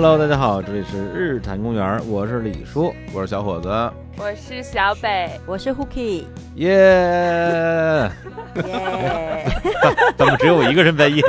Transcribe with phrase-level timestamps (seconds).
[0.00, 3.68] Hello，大家好，这里是日坛公园，我是李叔，我是小伙子，
[4.16, 6.22] 我是小北，我是 Hooky，
[6.54, 8.08] 耶！
[8.64, 9.44] 耶
[10.16, 11.20] 怎么只有我一个人在耶？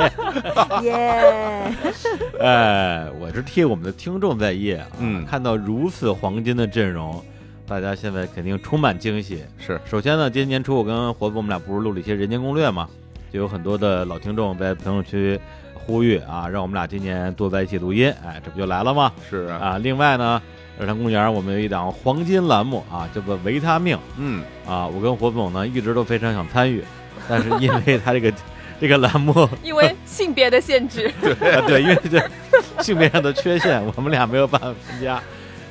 [0.84, 1.74] 耶！
[2.38, 4.86] 哎，我是替我们的听众在耶啊！
[5.00, 7.20] 嗯看到如此黄金的阵容，
[7.66, 9.42] 大家现在肯定充满惊喜。
[9.58, 12.88] 是首先呢，今年年初我跟活子我们俩不是录了一些《人间攻略》嘛，
[13.32, 15.40] 就有很多的老听众在评论区
[15.86, 18.12] 呼吁啊，让我们俩今年多在一起录音。
[18.24, 19.12] 哎，这不就来了吗？
[19.28, 20.40] 是啊，啊，另外呢，
[20.78, 26.84] 日坛公园我们有一档黄金栏目啊，叫做维他命嗯，啊，我跟火总呢一直都非常想参与，
[27.28, 28.32] 但是因为他这个
[28.80, 35.20] 这个栏目 因为性别的限制， 啊，对，因为这性别上的缺陷，我们俩没有办法参加。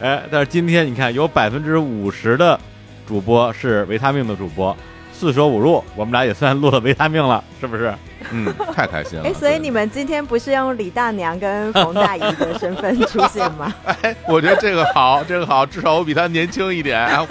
[0.01, 2.59] 哎，但是今天你看，有百分之五十的
[3.07, 4.75] 主播是维他命的主播，
[5.19, 7.93] 四舍五入，我们俩也算录了维他命了，是不是？
[8.31, 9.25] 嗯， 太开心了。
[9.25, 13.73] 哎，所以你们今天不是用李大娘跟冯大姨的身份出现吗？
[14.01, 17.25] 哎，我觉得这个好，这个好，至少我比他年轻一点，啊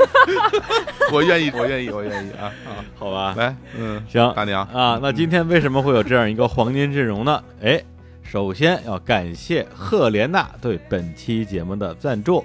[1.10, 2.84] 我愿意，我愿意，我愿意啊啊！
[2.98, 7.42] 好吧，来，嗯，行大娘啊，那今天为什么会有这样一个黄金阵容呢？
[7.62, 7.80] 哎，
[8.22, 12.44] 首先要感谢赫莲娜对本期节目的赞助，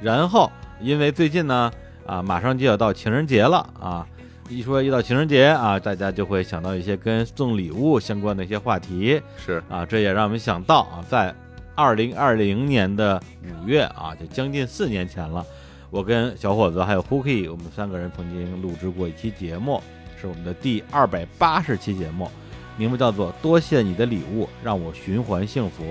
[0.00, 0.48] 然后
[0.80, 1.68] 因为最近呢
[2.06, 4.06] 啊，马上就要到情人节了啊，
[4.48, 11.34] 一说一到情人节啊，大家就会想到一些跟送礼物相关的一些话题是啊，这也让我们想到啊，在
[11.74, 15.44] 二零二零年的五月啊，就将近四年前了。
[15.90, 19.82] 我跟小伙子还有 Hooky，我们三个人曾经录制过一期节目，
[20.18, 22.30] 是我们的第二百八十期节目，
[22.78, 25.84] 名字叫做《多谢你的礼物，让我循环幸福》。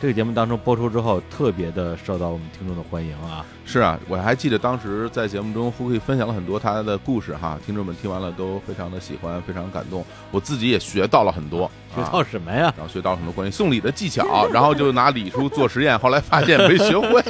[0.00, 3.44] 这个节目当中播出之后，特别的受到我们听众的欢迎啊！
[3.64, 12.72] 是啊，我还记得当时在节目中，胡可以分享了很多他的故事哈，听众们听完了都非常的喜欢，非常感动，我自己也学到了很多，学啊到什么呀？
[12.76, 17.20] 然后学到了很多关于送礼的技巧，然后就拿礼书做实验，后来发现没学会，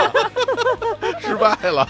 [1.20, 1.86] 失败了。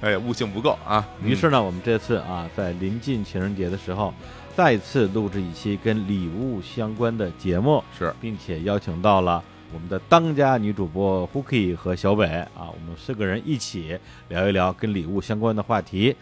[0.00, 1.04] 哎呀，悟性不够啊！
[1.24, 4.12] 于是呢，我们这次啊，在临近情人节的时候，
[4.58, 9.40] 再次录制一期跟礼物相关的节目，是并且邀请到了
[9.72, 16.16] 我们的当家女主播 Hooky 和小北啊，我们四个人一起聊一聊跟礼物相关的话题。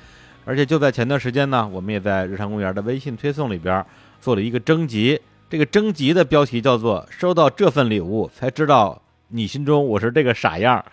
[0.45, 3.83] 而且就在前段时间呢，我们也在日常公园的微信推送里边
[4.21, 10.85] 做了一个征集，这个征集的标题叫做“收到这份礼物才知道你心中我是这个傻样儿”。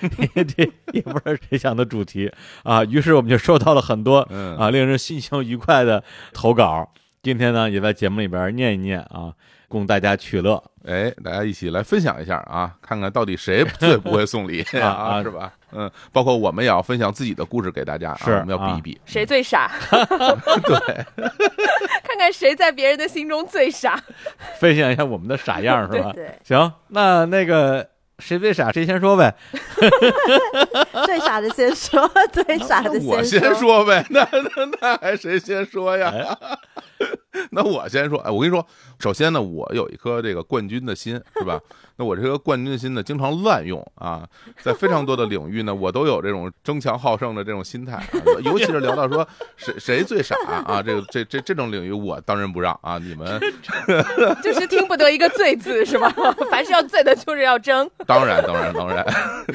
[0.56, 2.30] 这也不知道谁想的主题
[2.62, 6.92] 啊，于是我们就收到了很多嗯啊令人心情愉快的投稿。
[7.22, 9.32] 今天呢，也在节目里边念一念啊，
[9.66, 10.62] 供大家取乐。
[10.84, 15.50] 哎，大家一起来分享一下啊，看看到底谁最不会送礼 啊啊是吧？
[15.72, 19.00] 嗯，包括我们也要分享自己的故事给大家啊，是我们要比一比。
[19.06, 19.72] 谁最傻？
[19.90, 21.04] 对，
[22.02, 23.98] 看看谁在别人的心中最傻。
[24.60, 26.12] 分享一下我们的傻样是吧？
[26.12, 27.88] 对，行，那那个
[28.18, 29.34] 谁最傻谁先说呗。
[31.06, 36.12] 最傻的先说，最傻的那我先先说呗，那那那还谁先说呀？
[36.12, 36.58] 哎
[37.50, 38.64] 那我先说，哎，我跟你说，
[38.98, 41.60] 首先呢，我有一颗这个冠军的心，是吧？
[41.96, 44.26] 那我这个冠军的心呢，经常滥用啊，
[44.60, 48.04] 在非常多的领域呢，我都有这种争强好胜的这种心态、啊，
[48.44, 49.26] 尤其是聊到说
[49.56, 50.34] 谁谁最傻
[50.66, 53.40] 啊，这个这这这种领域，我当仁不让啊，你们
[54.42, 56.12] 就是听不得一个“罪”字是吧？
[56.50, 57.88] 凡是要罪的，就是要争。
[58.06, 59.04] 当然当然当然，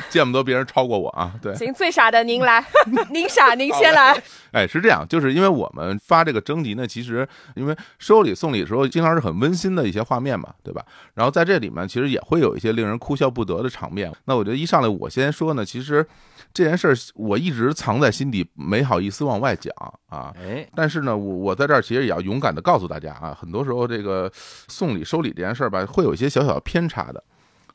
[0.09, 1.53] 见不得别人超过我啊，对。
[1.55, 2.66] 行，最傻的您来，
[3.09, 4.21] 您傻您先来。
[4.51, 10.85] 哎，是这样，就是因为我们发这个征集呢，其实因为收礼送礼的时候，经常是很温馨的一些画面嘛，对吧？
[11.13, 14.11] 然后在这里面，其实也会有一些令人哭笑不得的场面。
[14.25, 16.05] 那我觉得一上来我先说呢，其实
[16.53, 19.73] 这件事儿我一直藏在心底，没好意思往外讲
[20.07, 20.33] 啊。
[20.38, 24.31] 哎，但是呢，我我在这儿其实也要勇敢的告诉大家啊，很多时候这个
[24.67, 27.23] 送礼收礼这件事儿吧，会有一些小小的偏差的。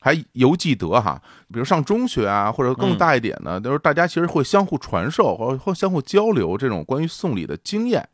[0.01, 1.19] 还犹记得哈，
[1.51, 8.07] 比如上中学啊，或者更大一点呢，就是大家其实会相互传授或或相互交流这种关于送礼的经验，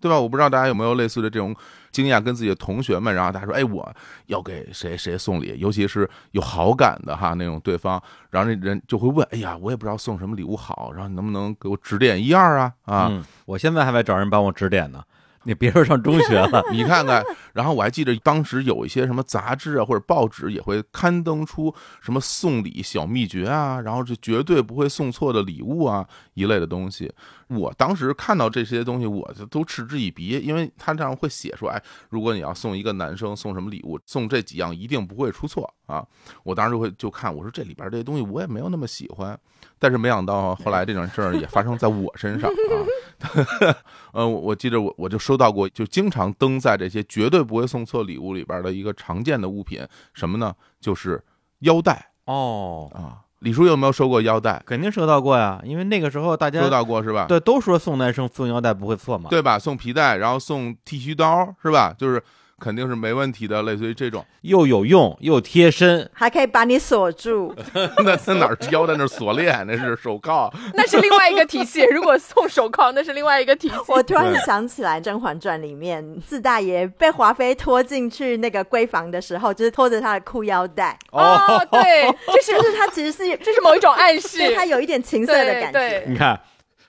[0.00, 0.18] 对吧？
[0.18, 1.54] 我不知道大家有没有类似的这种
[1.90, 3.90] 经验，跟自己的同学们，然后大家说，哎，我
[4.26, 12.72] 要给谁谁送礼，尤其是有好感的哈那种对方，然后那人就会问，哎呀，我也不知道送什么礼物好，然后你能不能给我指点一二啊？
[12.84, 15.02] 啊，嗯，我现在还在找人帮我指点呢。
[15.48, 26.04] 你别说上中学了， 你看看，然后我还记得当时有一些什么杂志啊或者报纸也会刊登出什么送礼小秘诀啊，然后是绝对不会送错的礼物啊
[26.34, 27.12] 一类的东西。
[27.48, 36.04] 我当时看到这些东西，我就都嗤之以鼻，因为他这样会写说，哎，如果你要送一个男生送什么礼物，送这几样一定不会出错啊。
[36.42, 39.38] 我当时就会就看，我说这里边这些东西我也没有那么喜欢，
[39.78, 43.76] 但是没想到后来这种事儿也发生在我身上啊。
[44.12, 50.54] 呃，我记得我我就收到过，就经常登在这些绝对不会送错礼物里边的一个常见的物品，什么呢？
[50.80, 51.22] 就是
[51.60, 53.22] 腰带哦，啊。
[53.40, 54.62] 李叔有没有收过腰带？
[54.66, 57.26] 肯定收到过呀，因为那个时候大家收到过是吧？
[57.28, 59.58] 对，都说送男生送腰带不会错嘛，对吧？
[59.58, 61.94] 送皮带，然后送剃须刀是吧？
[61.96, 62.22] 就是。
[62.58, 67.54] 肯定是没问题的，类似于这种 又有用又贴身，还可以把你锁住。
[68.02, 69.62] 那在哪儿腰在那儿锁链？
[69.66, 71.84] 那是手铐，那是另外一个体系。
[71.92, 73.74] 如果送手铐，那是另外一个体系。
[73.92, 80.98] 我突然想起来，《甄嬛传》里面四大爷被华妃拖进去那个闺房的时候，就是拖着他的裤腰带。
[81.12, 86.04] 哦，对，就是就是他其实是这是某一种暗示，他有一点情色的感觉。
[86.06, 86.40] 你看，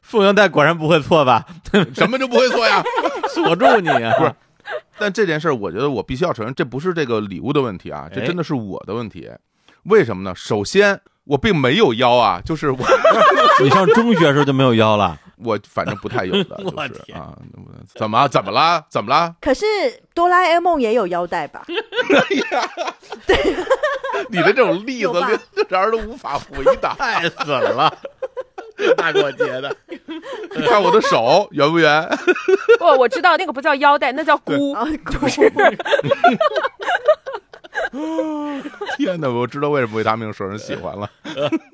[0.02, 1.46] 送腰带果然不会错吧？
[1.94, 2.82] 什么就不会错呀？
[3.34, 4.14] 锁住你啊！
[4.18, 4.34] 不是。
[5.00, 9.30] 但这件事儿，我觉得我必须要承认，这不是这个礼物的问题啊，这真的是我的问题。
[9.84, 10.34] 为什么呢？
[10.36, 12.78] 首先，我并没有腰啊，就是我
[13.64, 16.70] 你上中学时候就没有腰了，我反正不太有的， 就
[17.06, 17.38] 是啊，
[17.96, 18.84] 怎么怎么了？
[18.90, 19.36] 怎么了？
[19.40, 19.66] 可是
[20.14, 21.66] 哆啦 A 梦也有腰带吧？
[21.68, 22.70] 哎呀，
[23.26, 23.56] 对，
[24.30, 25.40] 你的这种例子
[25.70, 27.96] 让人都无法回答，太狠了。
[28.96, 29.76] 大过节的，
[30.56, 32.08] 你看我的手圆不圆？
[32.80, 34.76] 不，我知道那个不叫腰带，那叫箍，
[35.12, 35.52] 就是。
[38.98, 39.30] 天哪！
[39.30, 41.10] 我知道为什么魏大明受人喜欢了。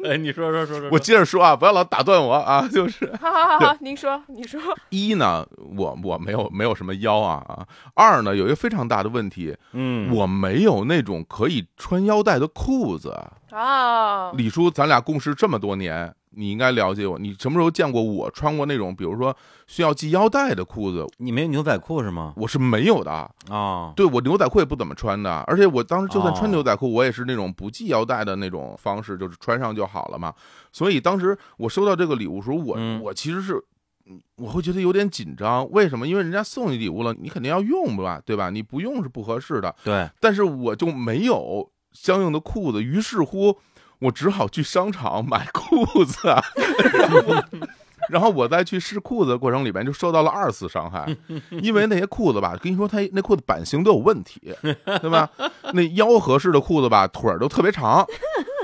[0.05, 3.09] 哎，你说说说说，我接着说啊，不要老打断我啊，就是。
[3.19, 4.59] 好好好好，您说，你说。
[4.89, 5.45] 一呢，
[5.77, 7.65] 我我没有没有什么腰啊啊。
[7.95, 13.17] 二呢，有一个非常大的问题，嗯，我没有那种可以穿腰带的裤子
[13.51, 14.31] 啊。
[14.35, 16.13] 李叔，咱俩共事这么多年。
[16.35, 19.35] 你应该了解我，你什么时候见过我穿过那种，比如说
[19.67, 21.05] 需要系腰带的裤子？
[21.17, 22.33] 你没有牛仔裤是吗？
[22.35, 23.11] 我是没有的
[23.49, 23.93] 啊。
[23.95, 30.33] 对我牛仔裤也不怎么穿的，而且我当时就算穿牛仔裤，我也是那种不系腰带的那种方式，就是穿上就好了嘛。
[30.71, 33.63] 所以当时我收到这个礼物时候，我我其实是
[34.37, 35.69] 我会觉得有点紧张。
[35.71, 36.07] 为什么？
[36.07, 38.49] 因为人家送你礼物了，你肯定要用吧，对吧？
[38.49, 39.75] 你不用是不合适的。
[39.83, 40.09] 对。
[40.19, 43.57] 但是我就没有相应的裤子，于是乎。
[44.03, 46.17] 我只好去商场买裤子，
[46.93, 47.43] 然后，
[48.09, 51.07] 然后我再去试裤子的过程里边就受到了二次伤害，
[51.49, 55.29] 因为那些裤子吧，跟你说，它那裤子版型都有问题，对吧？
[55.73, 58.05] 那腰合适的裤子吧，腿儿都特别长。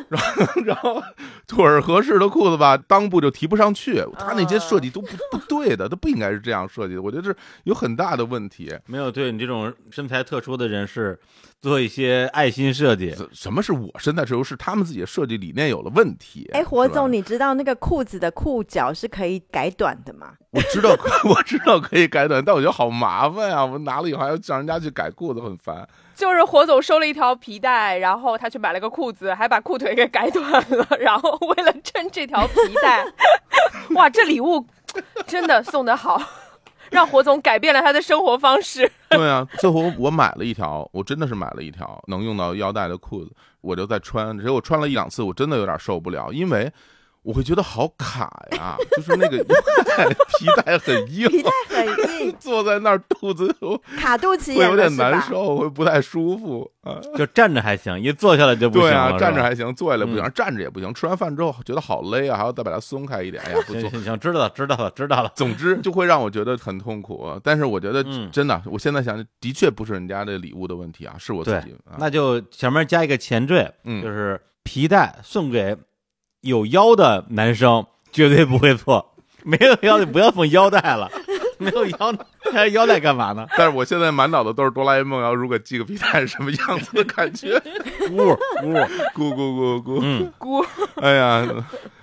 [0.10, 1.04] 然后，然后
[1.46, 4.04] 腿儿合适的裤子吧，裆部就提不上去。
[4.18, 7.02] 他那些设计都不不对的，都不应该是这样设计的。
[7.02, 8.76] 我觉得是有很大的问题。
[8.88, 11.20] 没有对你这种身材特殊的人士
[11.62, 13.16] 做一些爱心设计。
[13.34, 14.44] 什么是我身材特殊？
[14.44, 16.50] 是他们自己的设计理念有了问题。
[16.54, 20.34] 哎，火总，你知道那个裤子的裤脚是可以改短的吗？
[20.52, 20.90] 我知道，
[21.30, 23.64] 我知道可以改短，但我觉得好麻烦呀！
[23.64, 25.88] 我拿了以后还要让人家去改裤子，很烦。
[26.16, 33.06] 就是火总收了一条皮带，然后他去买了个裤子，还把裤腿给改短了，然后为了撑这条皮带，
[33.96, 34.66] 哇，这礼物
[35.28, 36.22] 真的送的好，
[36.92, 38.92] 让火总改变了他的生活方式。
[39.10, 43.32] 对啊，最后我买了一条，我真的是买了一条能用到腰带的裤子，
[43.62, 46.72] 我就在穿，结果穿了一两次，我真的有点受不了，因为。
[47.22, 53.54] 我会觉得好卡呀， 就是那个皮带很硬，皮带很硬， 坐在那儿肚子
[53.98, 57.00] 卡肚脐，会有点难受，会不太舒服啊。
[57.16, 59.10] 就站着还行，一坐下来就不行了。
[59.10, 60.94] 对啊，站着还行，坐下来不行，站着也不行。
[60.94, 63.44] 吃完饭之后觉得好勒啊，还要再把它松开一点。
[63.44, 65.32] 哎呀，不行行行，知道了知道了知道了。
[65.36, 67.30] 总之就会让我觉得很痛苦。
[67.44, 71.76] 但是我觉得真的，我现在想，的确不是人家的礼物的问题啊，是我自己。
[71.98, 75.78] 那就前面加一个前缀，嗯，就是皮带送给。
[76.42, 81.10] 有腰的男生绝对不会错， 没有腰的不要缝腰带了，
[81.60, 82.14] 没有腰
[82.52, 83.46] 还腰带干嘛呢？
[83.58, 87.60] 但是我现在满脑子都是哆啦 A 梦，然后如果系个皮带是什么样子的感觉？
[88.08, 90.66] 咕咕咕咕咕咕嗯咕，
[91.02, 91.48] 哎呀，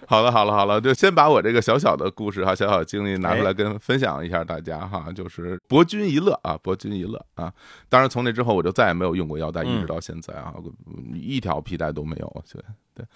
[0.07, 7.53] 好了好了好了，就先把我这个小小的故事哈，小小的经历拿出来跟分享一下大家哈，就是博君一乐啊，博君一乐啊。
[7.89, 10.55] 当然从那之后我就再也没有用过腰带，一直到现在啊，
[11.15, 12.45] 一条皮带都没有。
[12.53, 12.63] 对
[12.95, 13.07] 对。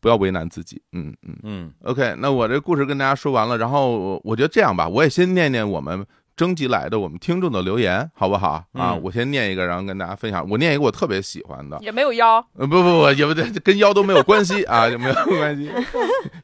[0.00, 1.72] 不要为难自己，嗯嗯嗯。
[1.84, 8.94] OK，那我这故事跟大家说完了，然后我觉得这样吧，我也先念念我们征集来的我们听众的留言，好不好啊？
[8.94, 10.48] 我先念一个，然后跟大家分享。
[10.48, 15.70] 我念一个我特别喜欢的，也没有腰，呃不不不，也不对，跟腰都没有关系啊，也没有关系。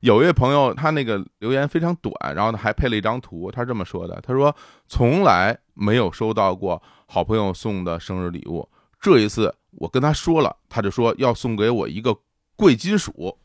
[0.01, 4.55] 有一位朋友，他那个留言非常短，然后呢还配了一张图，他是这么说的：他说
[4.87, 8.69] 从来没有收到过好朋友送的生日礼物，
[9.01, 12.15] 这一次我跟他说了，他就说要送给我一个。
[12.57, 13.39] 贵金属，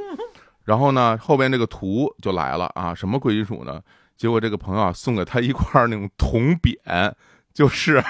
[0.64, 2.94] 然后呢，后边这个图就来了啊！
[2.94, 3.80] 什么贵金属呢？
[4.16, 7.12] 结果这个朋友啊送给他一块那种铜匾，
[7.52, 8.02] 就是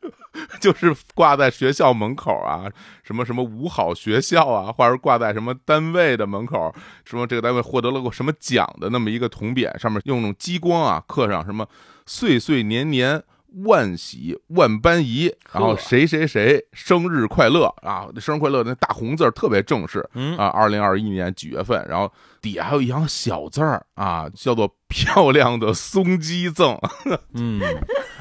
[0.58, 2.64] 就是挂在学校门口啊，
[3.04, 11.68] 什么什么五好学校啊，或者挂在什么单位的门口，什么这个单位获得了个什么奖的那么一个铜匾，上面用那种激光啊刻上什么
[12.06, 13.22] 岁岁年年。
[13.64, 18.08] 万喜万般宜，然后谁谁谁生日快乐啊！
[18.18, 26.76] 生日快乐那大红字儿特别正式，嗯啊，二零二一年几月份，然后底下还有一行小字儿啊，叫做“漂亮的松鸡赠
[27.32, 27.58] 嗯，”。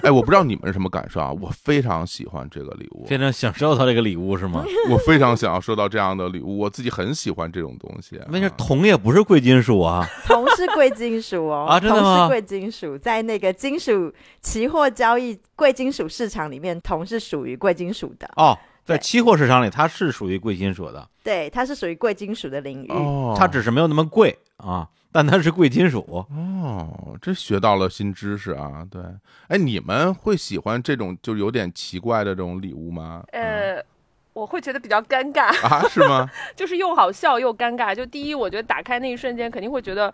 [0.01, 4.63] 哎，我不知道你们是什么感受啊，我非常喜欢这个礼物，非常想收到这个礼物是吗？
[4.89, 8.17] 我非常想要收到这样的礼物，我自己很喜欢这种东西。
[8.29, 10.07] 没事，啊铜也不是贵金属啊。
[10.25, 18.29] 铜是贵金属哦，啊真的吗铜是贵金属，在那个金属期货交易贵金属市场里面，铜是属于贵金属的。
[18.38, 22.89] 哦，在期货市场里，它是属于贵金属的，对，它是属于贵金属的领域。
[22.89, 26.25] 哦，它只是没有那么贵啊，但它是贵金属。
[26.29, 28.85] 哦，这学到了新知识啊！
[28.89, 29.01] 对，
[29.47, 33.23] 哎，你们会喜欢这种就有点奇怪的这种礼物吗？
[33.31, 33.85] 嗯呃，
[34.33, 36.29] 我会觉得比较尴尬，啊，是吗？
[36.55, 37.93] 就是又好笑又尴尬。
[37.95, 40.13] 就第一，我觉得打开那一瞬间肯定会觉得，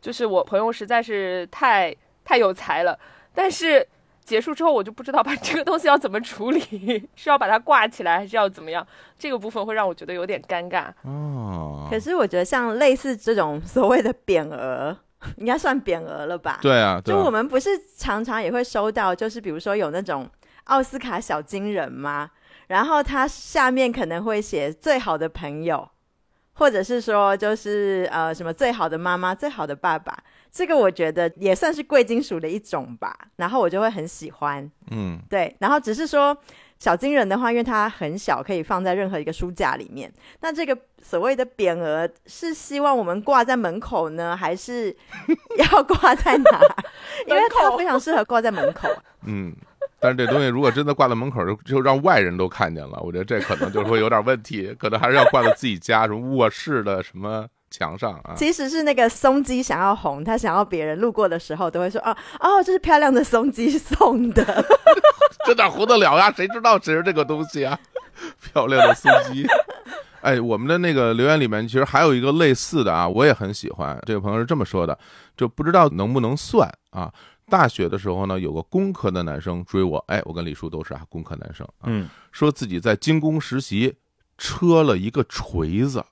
[0.00, 2.98] 就是我朋友实在是太太有才了，
[3.34, 3.86] 但是。
[4.28, 6.60] 结束之后，我就不知道把这个东西要怎么处理，
[7.16, 8.86] 是要把它挂起来，还是要怎么样？
[9.18, 10.92] 这个部分会让我觉得有点尴尬。
[11.02, 14.94] 哦，可是我觉得像类似这种所谓的匾额，
[15.38, 16.58] 应该算匾额了吧？
[16.60, 20.28] 对啊，对啊就我们不是常常也会收到，就是比如说有那种
[20.64, 22.30] 奥斯卡小金人吗？
[22.66, 25.88] 然后它下面可能会写最好的朋友，
[26.52, 30.14] 或者是说就是呃什么最好的妈妈、最好的爸爸，
[30.50, 33.16] 这个我觉得也算是贵金属的一种吧。
[33.36, 35.54] 然后我就会很喜欢，嗯，对。
[35.60, 36.36] 然后只是说
[36.78, 40.12] 小金人的话，因为它很小，可以放在任何一个书架里面。
[40.40, 44.94] 那这个所谓的匾额是希望我们挂在门口呢，还是
[45.72, 46.60] 要挂在哪？
[47.26, 48.88] 因为它非常适合挂在门口。
[49.24, 49.54] 嗯，
[50.00, 58.34] 但是这东西如果真的挂在门口，就就让外人都看见了，我觉得这可能就会有点问题，可能还是要挂在自己家什么卧室的什么墙上啊。
[58.36, 64.64] 其实是那个松鸡想要红，他想要别人路过的时候都会说：“哦哦，这是漂亮的松鸡送的。
[65.46, 66.32] 这哪糊得了呀？
[66.32, 67.78] 谁知道谁是这个东西啊？
[68.40, 69.46] 漂亮的松鸡。
[70.20, 73.96] 哎，我们的那个留言里面其实还有一个类似的啊，我也很喜欢。
[74.04, 74.98] 这个朋友是这么说的，
[75.36, 77.12] 就不知道能不能算啊。
[77.48, 83.94] 大学的时候呢，有个工科的男生追我，哎，我跟李叔都是啊，工科男生啊，嗯，说自己在精工实习，
[84.36, 86.04] 车了一个锤子，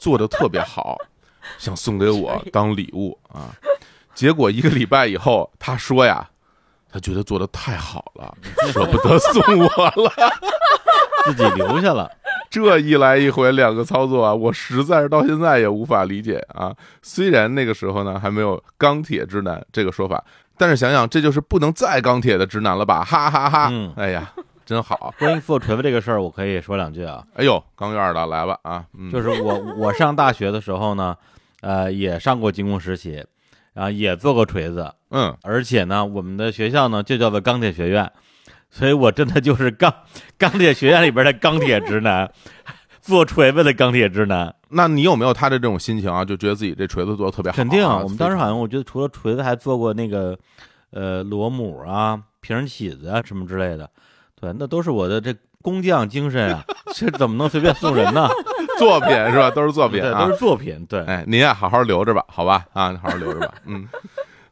[0.00, 0.96] 做的特别好，
[1.58, 3.54] 想送给我当礼物啊。
[4.14, 6.28] 结果一个礼拜以后，他说呀，
[6.92, 8.36] 他觉得做的太好了，
[8.72, 10.12] 舍不得送我了。
[11.26, 12.10] 自己留下了。
[12.50, 16.74] 这一来一回两个操作啊，我实在是到现在也无法理解啊。
[17.02, 20.24] 虽然那个时候呢还没有“钢铁直男”这个说法，
[20.56, 23.04] 但是想想这就是不能再钢铁的直男了吧？
[23.04, 23.68] 哈哈哈！
[23.70, 24.32] 嗯哎呀，
[24.68, 25.14] 真好。
[25.18, 27.24] 关于做锤子这个事儿，我可以说两句啊。
[27.32, 28.84] 哎呦，钢院的来吧啊！
[28.92, 31.16] 嗯，就是我我上大学的时候呢，
[31.62, 33.24] 呃，也上过精工实习，
[33.72, 38.12] 然后也做过锤子，嗯，而且呢，我们的学校呢就叫做钢铁学院，
[38.68, 39.90] 所以我真的就是钢
[40.36, 42.30] 钢铁学院里边的钢铁直男，
[43.00, 44.54] 做锤子的钢铁直男。
[44.68, 46.22] 那你有没有他的这种心情啊？
[46.22, 47.56] 就觉得自己这锤子做的特别好啊？
[47.56, 50.38] 肯定，我们当时好像像我觉得除了锤子，还做过那个
[50.90, 53.88] 呃螺母啊、平起子啊什么之类的。
[54.40, 56.64] 对，那都是我的这工匠精神啊，
[56.94, 58.28] 这怎么能随便送人呢？
[58.78, 59.50] 作品是吧？
[59.50, 60.38] 都是作品，啊都是。
[60.38, 60.86] 作品。
[60.86, 62.64] 对，哎，您呀，好好留着吧，好吧？
[62.72, 63.52] 啊，好好留着吧。
[63.66, 63.88] 嗯，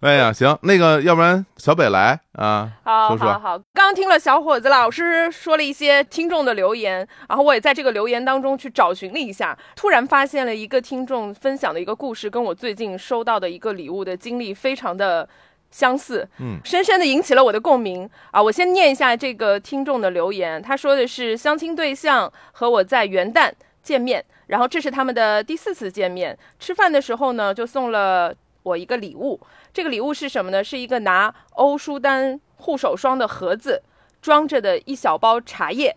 [0.01, 15.29] 哎呀，行，那个，要不然小北来啊，好说说好好，刚听了小伙子老师说了一些听众的留言，然后我也在这个留言当中去找寻了一下，突然发现了一个听众分享的一个故事，跟我最近收到的一个礼物的经历非常的
[15.77, 18.43] 相似，嗯深深的引起了我的共鸣啊！
[18.43, 23.53] 我先念一下这个听众的留言，他说的是相亲对象和我在元旦
[23.83, 29.39] 见面，然后这是他们的第四次见面，吃饭的时候呢就送了我一个礼物，
[29.75, 30.65] 这个礼物是什么呢？
[30.65, 33.83] 是一个拿欧舒丹护手霜的盒子
[34.23, 35.95] 装着的一小包茶叶，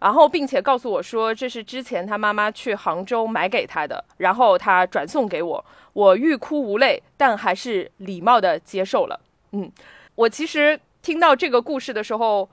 [0.00, 9.18] 然后并且告诉我说这是之前他妈妈去杭州买给他的，然后他转送给我，我欲哭无泪，但还是礼貌的接受了。
[9.52, 9.72] 嗯，
[10.14, 12.48] 我其实听到这个故事的时候，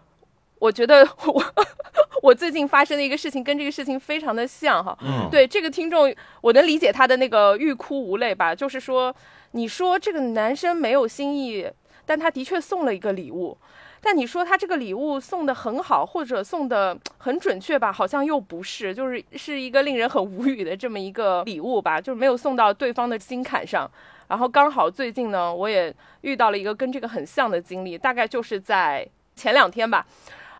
[0.60, 1.43] 我觉得我
[2.24, 4.98] 我最近发生的一个事情跟这个事情非常的像哈。
[5.01, 9.13] 嗯，对这个听众，我能理解他的那个欲哭无泪吧，就是说，
[9.51, 11.67] 你说这个男生没有心意，
[12.05, 13.57] 但他的确送了一个礼物，
[14.03, 23.89] 但你说他这个礼物送的很好，或者送的很准确吧，好像又不是，就是是一个令人很无语的这么一个礼物吧，就是没有送到对方的心坎上。
[24.27, 30.05] 然后刚好最近呢，我也遇到了一个跟这个很像的经历，大概就是在前两天吧。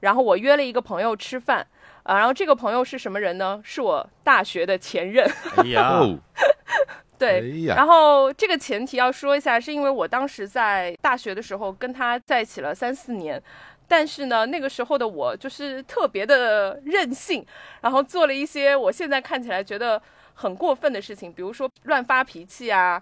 [0.02, 1.66] 然后我约了一个朋友吃饭，
[2.04, 3.62] 啊，然后这个朋友是什么人呢？
[3.64, 5.26] 是我大学的前任。
[5.58, 6.20] 哎呀，哦，
[7.22, 13.42] 对，哎，然后这个前提要说一下，是因为我当时在大学的时候跟他在一起了三四年，
[13.88, 17.46] 但是呢，那个时候的我就是特别的任性，
[17.82, 20.02] 然后做了一些我现在看起来觉得
[20.34, 23.02] 很过分的事情，比如说乱发脾气啊。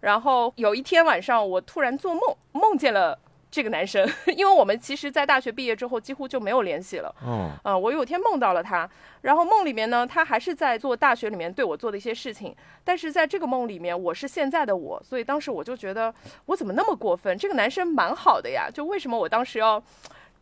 [0.00, 2.22] 然后有一天晚上，我突然做梦，
[2.52, 3.18] 梦见了
[3.50, 7.14] 这个男生， 因为我们其实，在大学毕业之后几乎就没有联系了。
[7.24, 8.88] 哦，呃，我有天梦到了他，
[9.22, 12.54] 然后梦里面呢，他还是在做大学里面对我做的一些事情，
[12.84, 16.14] 但是在这个梦里面，我是现在的我，所以当时我就觉得
[16.46, 17.36] 我怎么那么过分？
[17.36, 19.82] 这个男生蛮好的呀，就为什么我当时要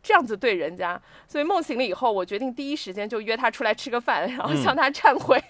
[0.03, 1.01] 这样子对人家？
[1.27, 5.43] 所以梦醒了以后，我决定第一时间就约他出来吃个饭，然后向他忏悔。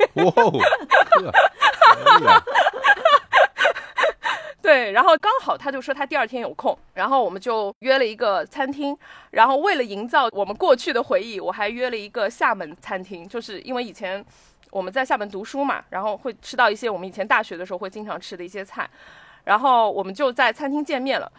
[4.62, 8.96] 对，然后刚好他就说他第二天有空，然后我们就约了一个餐厅，
[9.32, 14.24] 然后为了营造我们过去的回忆，我还约了一个厦门餐厅，就是因为以前
[14.70, 18.88] 我们在厦门读书嘛，然后会吃到一些我们以前大学的时候会经常吃的一些菜，
[19.46, 21.32] 然后我们就在餐厅见面了。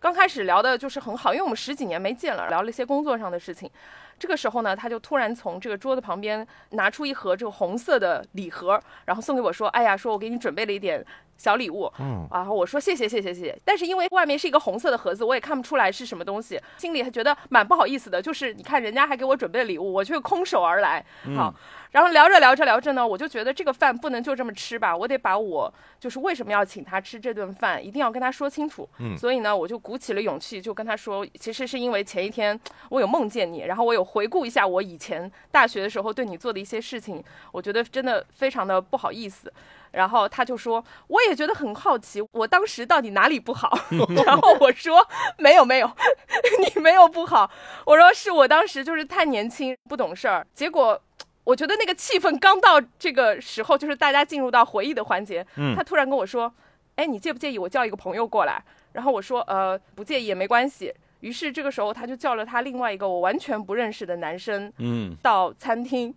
[0.00, 3.70] 刚开始聊的就是很好，因为我们十几年没见了，聊了一些工作上的事情。
[4.18, 11.04] 这个时候呢，他就突然从这个桌子旁边拿出一盒这个红色的礼盒，然后送给我说：“哎呀，说我给你准备了一点
[11.36, 18.20] 小礼物。”嗯，然后我说谢谢谢谢谢谢，但是因为外面是一个红色的盒子，我也看不出来是什么东西，心里还觉得蛮不好意思的。
[18.20, 21.04] 就是你看人家还给我准备礼物，我却空手而来。
[21.36, 21.54] 好，
[21.92, 28.88] 然后聊着聊着聊着呢，我就觉得这个饭不能就这么吃吧，我得把我就是为什么要请他吃这顿饭，一定要跟他说清楚。
[28.98, 32.58] 嗯所以呢，我就鼓起了勇气，就跟他说，其实是因为前一天
[32.90, 37.22] 我有梦见你，然后我有回顾一下我以前大学的时候对你做的一些事情，
[37.52, 39.52] 我觉得真的非常的不好意思。
[39.94, 43.78] 然后他就说，我也觉得很好奇，我当时到底哪里不好？
[44.26, 45.06] 然后我说
[45.38, 45.90] 没有没有，
[46.74, 47.50] 你没有不好。
[47.86, 51.00] 我说是我当时就是太年轻不懂事儿，结果。
[51.44, 55.46] 我觉得那个气氛刚到这个时候，就是大家进入到回忆的环节。
[55.56, 56.50] 嗯他突然跟我说
[56.96, 66.14] ：“哎，你介不介意我叫一个朋友过来？”然后我说：“呃，不介意也没关系。”于是这个时候他就叫了他另外一个我完全不认识的男生嗯，到餐厅，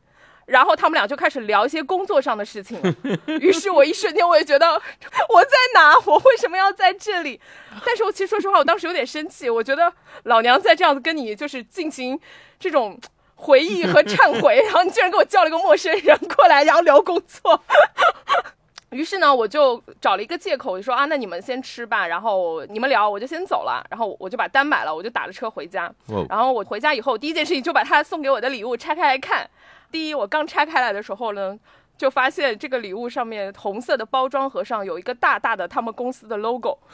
[0.48, 2.96] 然后他们俩就开始聊一些工作上的事情了。
[3.40, 5.94] 于是我一瞬间我也觉得我在哪？
[6.08, 7.40] 我为什么要在这里？
[7.86, 12.20] 但是我其实说实话，我当时有点生气，我觉得老娘在这样子跟你就是进行
[12.60, 13.00] 这种。
[13.40, 17.62] 回忆和忏悔，然后你居然给我叫了一个陌生人过来，然后聊工作。
[18.90, 23.86] 于是呢，我就找了一个借口，我就说啊，那你们先吃吧，然后你们聊，我就先走了。
[23.92, 25.86] 然后我就把单买了，我就打了车回家。
[26.08, 29.48] 哦然后我回家以后，第一件事情就把他送给我的礼物拆开来看。
[29.92, 31.58] 第一，我刚拆开来的时候呢，
[31.98, 36.78] 就发现这个礼物上面红色的包装盒上有一个大大的他们公司的 logo。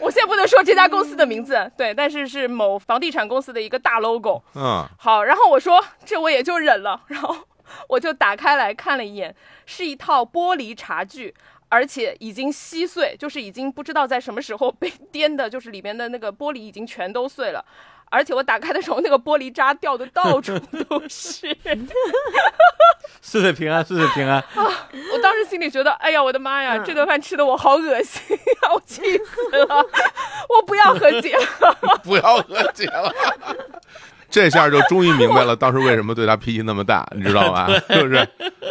[0.00, 4.42] 我现在不能说这家公司的名字，对，但是是某房地产公司的一个大 logo。
[4.54, 7.36] 嗯，好，然后我说这我也就忍了，然后
[7.88, 9.34] 我就打开来看了一眼，
[9.66, 11.34] 是一套玻璃茶具，
[11.68, 17.64] 而且已经稀碎，就是已经不知道在什么时候被 颠的，就是里面的那个玻璃已经全都碎了。
[18.10, 21.56] 而且我打开的时候，那个玻璃渣掉的到处 都是。
[23.22, 24.66] 岁岁平安，岁岁平安啊。
[25.12, 29.76] 我当时心里觉得，哎呀，我的妈呀，嗯这顿饭吃的我好恶心呀，我气死了，
[30.48, 31.76] 我不要和解了。
[32.02, 33.12] 不要和解了。
[34.28, 37.68] 这下就终于明白了，当时为什么对他脾气那么大，你知道吧？
[37.88, 38.26] 就是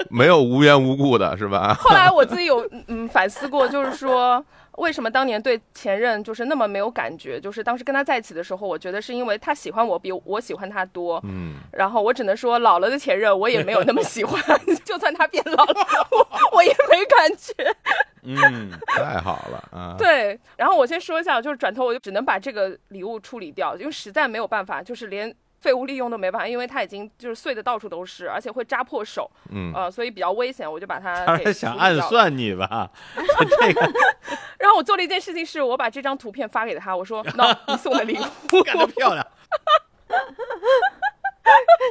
[0.09, 1.73] 没有无缘无故的，是吧？
[1.79, 4.43] 后来我自己有嗯反思过，就是说
[4.79, 14.41] 为什么当年对前任就是那么没有感觉，就是当时跟他在一起的时候，我觉得是因为他喜欢我比我喜欢他多，嗯，然后我只能说老了的前任我也没有那么喜欢，
[14.83, 17.75] 就算他变老了，我我也没感觉。
[18.23, 19.95] 嗯，太好了啊！
[19.97, 25.33] 对，然后我先说一下，就是转头我就只能把这个礼物处理掉，因为实在没有办法，就是连。
[25.59, 32.89] 废物利用都没办法，因为它已经就是碎的到处都是，而且会扎破手，嗯，呃，所以比较危险，我就把它他给是想暗算你吧？
[33.15, 33.81] 这个
[34.59, 38.63] 然后我做了一件事情，是我把这张图片发给他，我说：“那 你送的礼物。
[38.63, 39.25] 干得漂亮。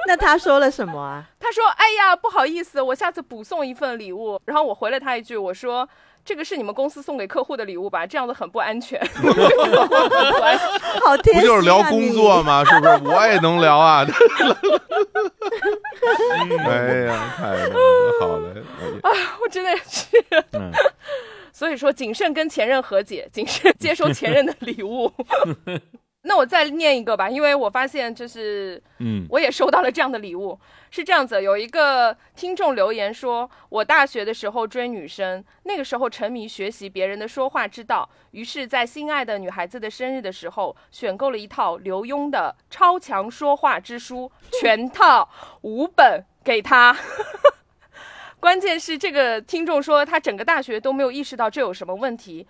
[0.07, 5.89] 那他说了什么啊？”他说：“哎呀，不好意思，我下次补送一份礼物。”然后我回了他一句，我说
[6.29, 8.07] ：“这个是你们公司送给客户的礼物吧？
[8.07, 9.01] 这样子很不安全。
[11.03, 12.63] 好贴心、啊、不就是聊工作吗？
[12.69, 13.01] 是不是？
[13.03, 14.05] 我也能聊啊！
[16.67, 17.47] 哎呀，太
[18.21, 18.53] 好了！
[19.03, 19.11] 啊
[19.43, 20.23] 我真的是。
[20.53, 20.71] 嗯，
[21.51, 25.11] 所以说谨慎跟前任和解，谨慎接收前任的礼物。
[26.29, 30.61] 那我再念一个吧，因为我发现就是嗯我也收到了这样的礼物，
[30.91, 45.27] 是这样子，有一个听众留言说，我大学的时候追女生，那个时候沉迷学习别人的说话之道，于是，在心爱的女孩子的生日的时候，选购了一套刘墉的《超强说话之书》全套
[45.63, 46.95] 五本给她。
[48.39, 52.47] 关键是这个听众说，他整个大学都没有意识到这有什么问题，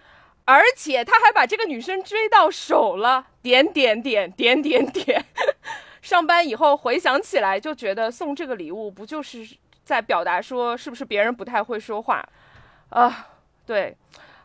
[0.48, 5.22] 而且他还把这个女生追到手了，点点点点点点。
[6.00, 9.46] 上班以后回想起来，就觉得送这个礼物不就是
[9.84, 12.26] 在表达说是不是别人不太会说话
[12.88, 13.28] 啊？
[13.66, 13.94] 对，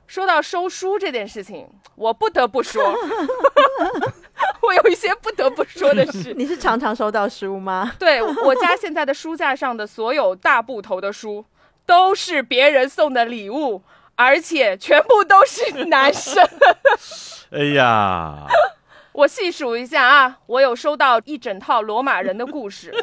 [0.05, 2.83] 说到收书这件事情，我不得不说，
[4.61, 6.33] 我有一些不得不说的事。
[6.35, 7.93] 你是常常收到书吗？
[7.97, 11.45] 对我家现在的书架上的所有大部头的书，
[11.85, 13.81] 都是别人送的礼物，
[14.15, 16.43] 而且全部都是男生。
[17.51, 18.47] 哎呀，
[19.11, 22.91] 我细数一下啊，我有收到一整套罗马人的故事，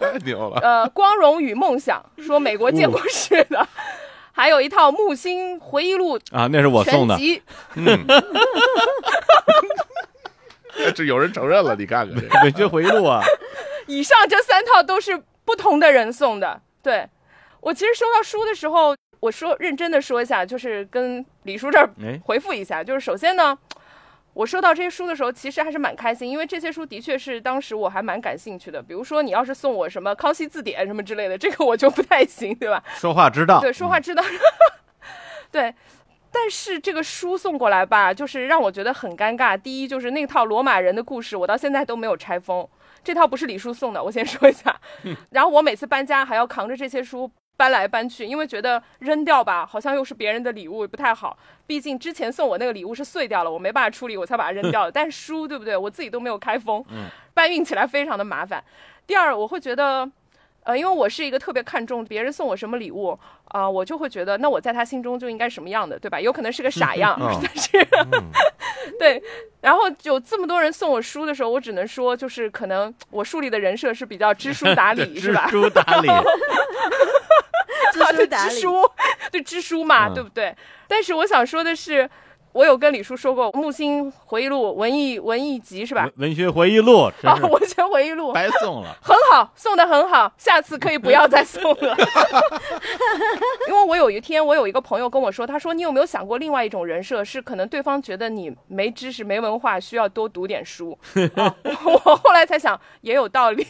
[0.00, 0.60] 太牛了！
[0.60, 3.66] 呃，光荣与梦想，说美国建国史的，
[4.32, 7.16] 还有一套木星回忆录啊，那是我送的，
[7.76, 8.04] 嗯，
[10.94, 12.40] 这有人承认了，你看看这个。
[12.42, 13.22] 文学回忆录啊，
[13.86, 16.60] 以上这三套都是不同的人送的。
[16.82, 17.08] 对
[17.60, 23.56] 我其实收到书的时候，我说认真的说一下，就是跟李叔这儿哎，回复一下，就是首先呢，
[24.32, 28.80] 我收到这些书的时候，其实还是蛮开心，因为这些书的确是当时我还蛮感兴趣的。
[28.80, 32.82] 比如说，你要是送我什么《康熙字典》什么之类的，这个我就不太行，对吧？
[32.94, 34.22] 说话之道，对，说话知道。
[35.50, 35.74] 对，
[36.30, 39.58] 但是这个书送过来吧，就是让我觉得很尴尬。
[39.58, 42.68] 第一，就是那套罗马人的故事，我到现在都没有拆封。
[43.02, 44.78] 这套不是李叔送的，我先说一下。
[45.30, 51.36] 然后我每次搬家还要扛着这些书搬来搬去，因为觉得扔掉吧，好像又是别人的礼物，不太好。
[51.66, 54.90] 毕竟之前送我那个礼物是碎掉了，我没办法处理，我才把它扔掉的。
[54.94, 55.76] 但书对不对？
[55.76, 56.82] 我自己都没有开封，
[57.34, 58.62] 搬运起来非常的麻烦。
[59.06, 60.08] 第二，我会觉得。
[60.68, 66.20] 呃，因为我是一个特别看重别人送我什么礼物啊、我就会觉得，那我在他心中就应该什么样的，对吧？
[66.20, 67.88] 有可能是个傻样，嗯但是，
[69.00, 69.22] 对。
[69.62, 75.52] 然后有这么多人送我书的时候，我只能说，就是可能我树立的人设是比较知书达理， 是吧知？
[75.58, 76.08] 书达理，
[77.94, 78.90] 知书对达理，知书，
[79.32, 80.54] 对知书嘛，嗯对不对？
[80.86, 82.08] 但是我想说的是，
[82.52, 86.34] 我有跟李叔说过，《木星回忆录》文艺文艺集是吧文？
[86.34, 88.96] 学回忆录，真啊， 文学回忆录白送了。
[89.02, 91.96] 很好，送的很好，下次可以不要再送了。
[93.68, 100.96] 因为我有一天，我有一个朋友跟我说，他说你有没有想过另外一种人设，是可能对方觉得你没知识、没文化，需要多读点书。
[101.34, 103.66] 啊、我后来才想，也有道理。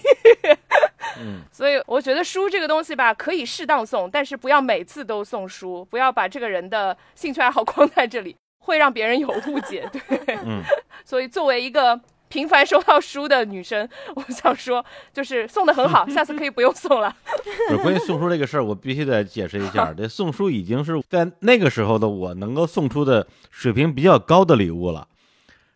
[1.18, 8.36] 嗯，所以我觉得书这个东西吧，可以适当送，但是不要每次都送书，不要把这个人的兴趣爱好框在这里，
[8.68, 9.88] 会让别人有误解。
[9.90, 10.62] 对，嗯，
[11.04, 17.16] 所以作为一个频繁收到书的女生，我想说，就是送的很好，下次可以不用送了。
[17.82, 19.94] 关于送书这个事儿，我必须得解释一下。
[19.94, 25.08] 这送书已经是在那个时候的我能够送出的水平比较高的礼物了。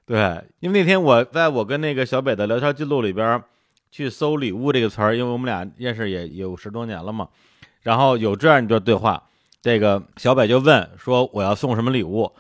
[0.05, 0.19] 对，
[0.61, 3.43] 因为那天我在我跟那个小北的聊天记录里边
[3.91, 7.29] 去搜“礼物”这个词儿，因为我们俩认识也有十多年了嘛，
[7.83, 9.23] 然后有这样一段对话，
[9.63, 12.31] 这个小北就问说我要送什么礼物，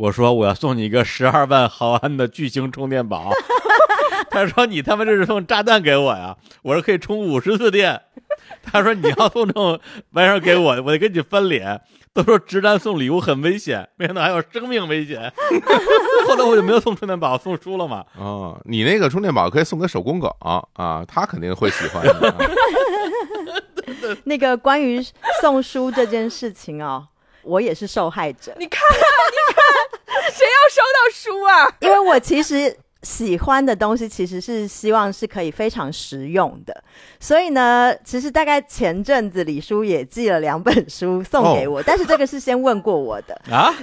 [0.00, 3.30] 我说我要送你一个十二万毫安的巨型充电宝。
[4.30, 6.34] 他说你他妈这是送炸弹给我呀？
[6.62, 8.00] 我说可以充五十次电。
[8.62, 9.78] 他说你要送这种
[10.12, 11.80] 玩意儿给我，我得跟你翻脸。
[12.14, 15.32] 都说直男送礼物很危险，没想到还有生命危险。
[16.26, 18.04] 后来我就没有送充电宝，送书了嘛。
[18.18, 22.30] 哦，你那个充电宝可以送给手工狗啊，他肯定会喜欢的。
[22.30, 22.36] 啊
[24.24, 25.00] 那个关于
[25.42, 27.06] 送书这件事情哦，
[27.42, 31.76] 我也是受害者，你看，你看，谁要收到书啊？
[31.80, 36.84] 因为我其实喜欢的东西其实是希望是可以非常实用的，
[37.18, 43.74] 所以呢，其实大概前阵子李叔也寄了两本书送给我，但是这个是先问过我的，啊，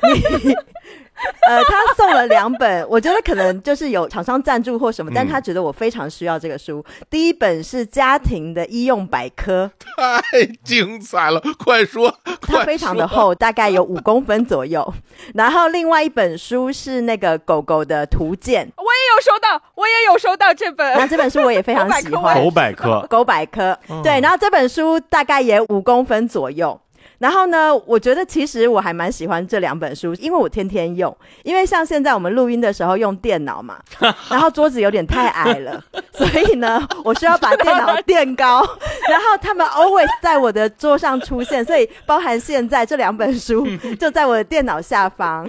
[1.48, 6.86] 呃，他送了两本，我觉得可能就是有厂商赞助或什么，但嗯他觉得我非常需要这个书。
[7.10, 13.08] 第一本是家庭的医用百科， 太精彩了，快说，它非常的。
[13.08, 14.94] 厚，大概有五公分左右。
[15.34, 20.94] 然后另外一本书是那个狗狗的图鉴， 我也有收到，我也有收到这本。
[20.98, 22.36] 那这本书我也非常喜欢。
[22.44, 26.80] 狗百科，狗百科，对，然后这本书大概也五公分左右。
[27.20, 31.16] 然后呢，我觉得其实我还蛮喜欢这两本书，因为我天天用。
[31.44, 33.80] 因为像现在我们录音的时候用电脑嘛，
[34.30, 38.60] 然后桌子有点太矮了， 所以呢，我需要把电脑垫高，
[39.10, 43.68] 然后他们 always 在我的桌上出现，所以包含现在这两本书
[44.00, 45.48] 就在我的电脑下方。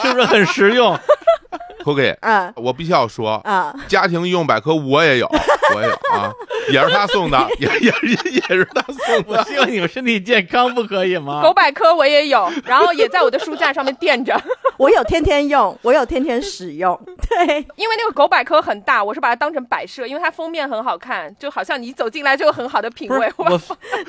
[0.00, 0.98] 是不是很实用
[1.84, 5.28] ？OK，嗯我必须要说，啊，家庭用百科我也有，
[5.74, 6.32] 我也有啊，
[6.70, 9.44] 也是他送的，也也也也是他送我的。
[9.44, 11.42] 希望你们身体健康，不可以吗？
[11.42, 14.40] 狗百科我也有，然后也在我的书架上面垫着，
[14.78, 16.98] 我有天天用，我有天天使用。
[17.28, 23.32] 对，因为那个狗百科很大，我是把它当成摆设，因为它封面很好看，就好像你走进来就有很好的品不是味。
[23.36, 23.58] 我我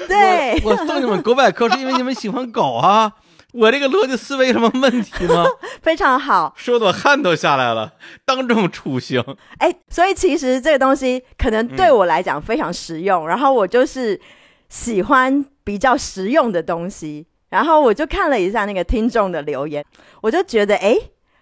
[0.08, 3.14] 对我我送你们狗百科是因为你们喜欢狗啊。
[3.52, 5.44] 我这个逻辑思维有什么问题吗？
[5.82, 6.54] 非常好。
[6.56, 9.24] 说的我汗都下来了，当众处刑。
[9.58, 14.22] 哎，所以其实这个东西可能对我来讲非常实用，然后我就是
[14.70, 19.84] 喜欢比较实用的东西，然后我就看了一下那个听众的留言，
[20.22, 20.96] 我就觉得哎，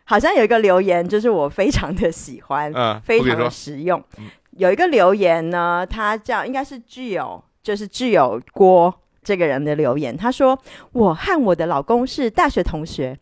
[0.06, 4.04] 好像有一个留言就是我非常的喜欢，嗯，非常的实用。
[4.52, 10.58] 有一个留言呢，他叫应该是具有，就是具有郭这个人的留言，他说
[10.94, 13.20] ：“我和我的老公是大学同学，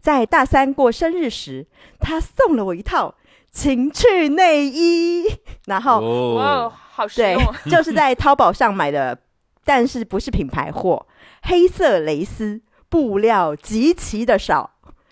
[0.00, 1.66] 在大三过生日时，
[1.98, 3.14] 他送了我一套
[3.50, 5.24] 情趣内衣，
[5.64, 5.98] 然后、
[6.34, 9.18] 哇，哦，对好实用。，就是在淘宝上买的，
[9.66, 11.06] 但是不是品牌货，
[11.42, 14.70] 黑色蕾丝布料极其的少，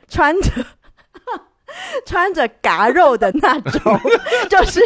[0.09, 0.51] 穿着。
[2.07, 3.99] ”穿着嘎肉的那种，
[4.49, 4.81] 就是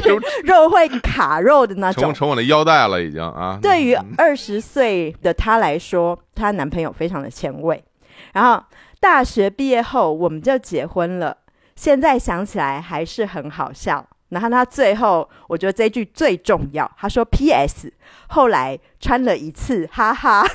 [0.44, 2.14] 肉会卡肉的那种成。
[2.14, 3.58] 成我的腰带了，已经啊。
[3.60, 7.84] 对于二十岁的她来说，她男朋友非常的前卫。
[8.32, 8.64] 然后
[9.00, 11.36] 大学毕业后，我们就结婚了。
[11.76, 14.06] 现在想起来还是很好笑。
[14.30, 16.90] 然后他最后，我觉得这一句最重要。
[16.98, 17.92] 他说：“P.S.
[18.28, 20.46] 后来穿了一次，哈哈，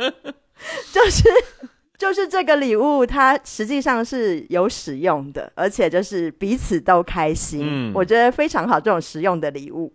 [0.92, 1.28] 就是
[1.98, 7.60] 就是这个礼物，它实际上是有使用的，而且就是彼此都开心。
[7.64, 9.92] 嗯我觉得非常好，这种实用的礼物。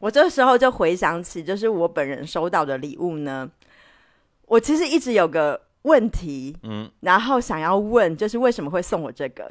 [0.00, 3.48] 我这时候就回想起，就是我本人收到的礼物呢，
[4.46, 9.50] 我其实一直有个问题，嗯，然后想要问，就是为什么会送我这个？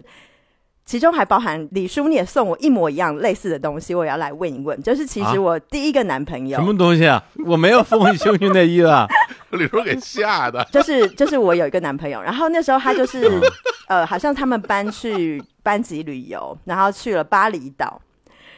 [0.85, 4.79] 其中还包含李叔，你也送我一模一样类似的东西，我也要来问一问。
[4.83, 7.23] 就是其实啊我第一个男朋友，什么东西啊？
[7.45, 9.07] 我没有送你情趣内衣啊。
[9.51, 13.39] 李叔给吓的，就是就是我有一个男朋友，然后那时候他就是
[13.87, 17.99] 呃，好像他们搬去班级旅游，然后去了巴厘岛。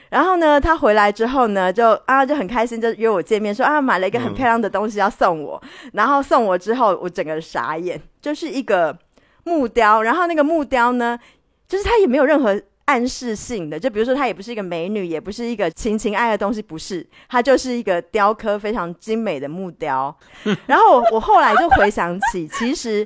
[0.10, 5.62] 然后呢，他回来之后呢，就啊就很开心，就约我见面，说啊买了一个很漂亮的东西要送我。
[5.94, 8.98] 然后送我之后，我整个傻眼，就是一个
[9.44, 11.20] 木雕，然后那个木雕呢，
[11.68, 20.16] 就是它也没有任何暗示性的，就比如说它也不是一个美女，也不是一个情情爱爱的东西，不是，它就是一个雕刻非常精美的木雕。
[20.66, 23.06] 然后我我后来就回想起，其实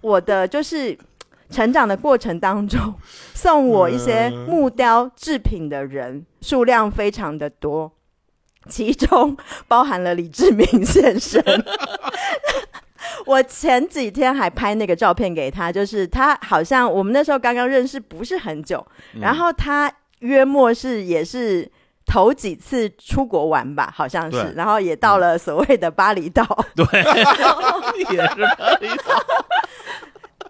[0.00, 0.96] 我的就是
[1.50, 2.94] 成长的过程当中，
[3.34, 7.92] 送我一些木雕制品的人数量非常的多。
[8.68, 9.34] 其中
[9.66, 11.42] 包含了李志明先生，
[13.26, 18.86] 我前几天还拍那个照片给他，就是他好像我们那时候刚刚认识不是很久，
[19.20, 21.70] 然后他约莫是也是
[22.06, 26.44] 头几次出国玩吧，好像是，然后也到了所谓的巴厘岛，
[26.74, 26.84] 对，
[27.98, 28.16] 也是
[28.56, 29.24] 巴厘岛。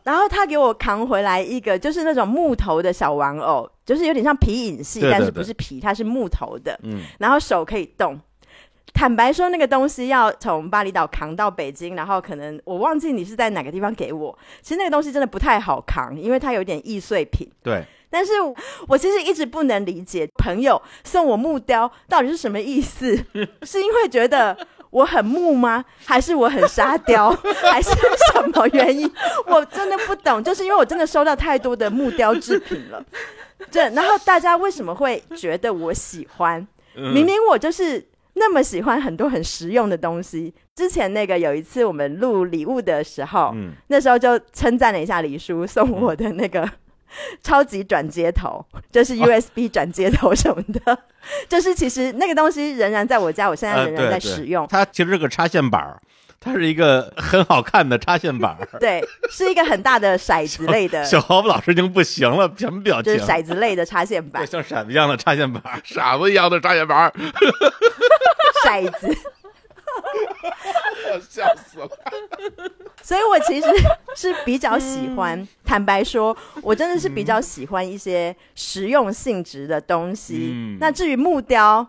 [0.05, 8.19] 然后他给我扛回来一个就是那种木头的小玩偶，就是有点像皮影戏，但是不是皮，它是木头的，嗯，然后手可以动。
[8.95, 14.37] 坦白说，那个东西要从巴厘岛扛到北京，然后可能我忘记你是在哪个地方给我。
[14.63, 17.49] 其实那个东西真的不太好扛，因为它有点易碎品。
[17.63, 18.33] 对，但是
[18.89, 23.17] 我其实一直不能理解，朋友送我木雕到底是什么意思？
[23.63, 24.57] 是因为觉得
[24.91, 25.85] 我很木吗？
[26.05, 27.31] 还是我很沙雕？
[27.71, 27.91] 还是
[28.33, 29.09] 什么原因？
[29.47, 30.43] 我真的不懂。
[30.43, 33.05] 就是因为我真的收到太多的木雕制品了，
[33.71, 36.67] 对然后大家为什么会觉得我喜欢？
[36.97, 38.05] 嗯明明我就是
[38.39, 40.55] 那么喜欢很多很实用的东西。
[40.75, 46.69] 之前那个有一次我们录礼物的时候，嗯，那时候就称赞了一下李叔送我的那个
[47.43, 50.99] 超级转接头，就是 USB 转接头什么的，
[51.49, 54.37] 就是其实那个东西仍然在我家，我现在呃仍然在对对。
[54.37, 54.67] 使用。
[54.69, 56.01] 它其实是个插线板儿，
[56.41, 58.69] 它是一个很好看的插线板儿。
[58.79, 63.13] 对，是一个很大的骰子类的， 小豪老师已经不行了，什么表情？
[63.13, 65.63] 就是骰子类的插线对，板，像骰子一样的插线板。
[65.85, 67.13] 傻子一样的插线板儿，
[68.65, 69.17] 骰子。
[71.29, 71.89] 笑死了。
[73.03, 73.67] 所以我其实
[74.15, 80.51] 是比较喜欢，坦白说，我真的是比较喜欢一些实用性质的东西。
[80.53, 81.85] 嗯那至于木雕，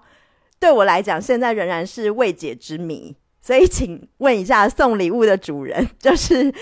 [0.60, 3.16] 对我来讲，现在仍然是未解之谜。
[3.50, 6.54] 所以，请问一下送礼物的主人， 就是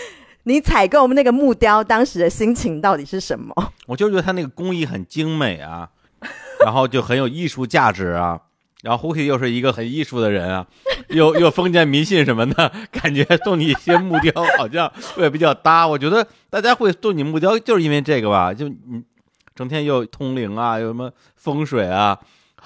[0.44, 3.54] 你采购那个木雕当时的心情到底是什么？
[3.88, 5.90] 我就觉得他那个工艺很精美啊，
[6.64, 8.40] 然后就很有艺术价值啊。
[8.84, 10.66] 然后胡 k 又是一个很艺术的人啊，
[11.10, 15.86] 又又封建迷信什么的， 感觉送你一些木雕好像会比较搭。
[15.86, 18.54] 我觉得大家会送你木雕，就是因为这个吧？
[18.54, 19.04] 就你
[19.54, 22.18] 整天又通灵啊，又什么风水啊，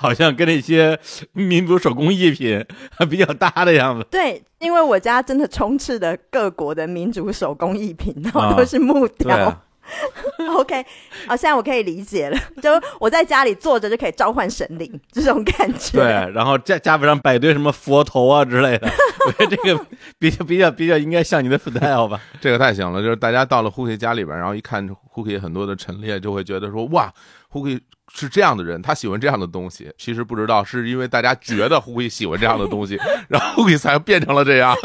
[0.02, 1.00] 好像跟那些
[1.34, 2.66] 民族手工艺品
[3.08, 4.04] 比较搭的样子。
[4.10, 9.62] 对，因为我家真的充斥的各国的民族手工艺品，然啊后都是木对雕。
[10.58, 10.86] OK，
[11.28, 15.98] 好，现在我可以理解了，就我在家里坐着就可以召唤神灵这种感觉。
[15.98, 18.90] 对，然后家家谱上摆一堆什么佛头啊之类的，
[19.28, 19.86] 我觉得这个
[20.20, 22.20] 比较比较比较应该像你的 style 吧。
[22.40, 27.12] 这个太行了，就是大家到了 Hooky 家里边，然后一看 Hooky 很多的陈列，就会觉得说哇
[27.52, 27.80] ，Hooky
[28.14, 29.92] 是这样的人，他喜欢这样的东西。
[29.98, 32.98] 其实不知道是因为大家觉得 Hooky 喜欢这样的东西，
[33.30, 34.76] 然后 Hooky 才变成了这样，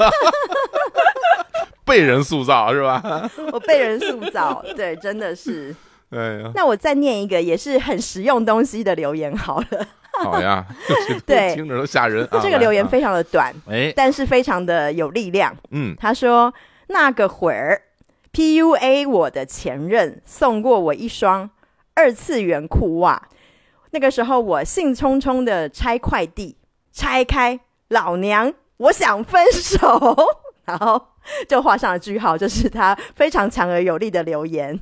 [1.87, 3.03] 被人塑造是吧？
[3.53, 5.75] 我被人塑造，对，真的是。
[6.11, 9.87] 哎呀，那我再念一个也是很实用东西的留言好了。
[10.23, 10.65] 好呀，
[11.27, 12.41] 对听着都吓人啊。
[12.43, 15.55] 这个留言非常的短，哎，但是非常的有力量。
[15.71, 16.53] 嗯他说
[16.89, 17.83] ：“那个会儿
[18.33, 21.51] ，PUA 我的前任送过我一双
[21.95, 23.21] 二次元裤袜，
[23.91, 26.57] 那个时候我兴冲冲的拆快递，
[26.93, 30.17] 拆开，老娘我想分手，
[30.65, 31.09] 然后
[31.49, 34.79] 就画上了句号，就是他非常强而有力的留言。”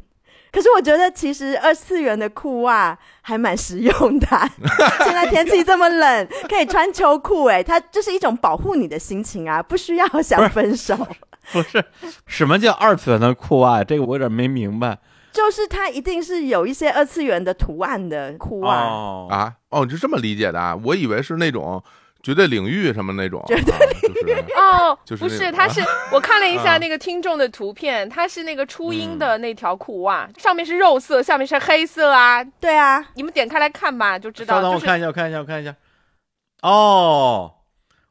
[0.52, 4.48] 可是我觉得，其实二次元的裤袜还蛮实用的啊、
[5.02, 10.96] 现在天气这么冷，可以穿秋裤，哎，它就是一种保护你的心情啊，不需要想分手。
[11.52, 11.84] 不是
[12.26, 13.82] 什么叫二次元的裤袜？
[13.82, 14.96] 这个我有点没明白。
[15.32, 20.78] 就是它一定是有一些二次元的图案的裤袜，哦，啊，哦，你是这么理解的啊？
[20.84, 21.82] 我以为是那种
[22.24, 32.42] 绝对领域什么那种，绝对、啊，就是哦，就是不是，他是我看了一下啊那个听众的图片，他是那个初嗯音的那条裤袜，上面是肉色，下面是黑色啊。
[32.42, 34.56] 对啊，你们点开来看吧，就知道。
[34.56, 35.74] 稍等，我看一下，我看一下，我看一下。
[36.62, 37.52] 哦，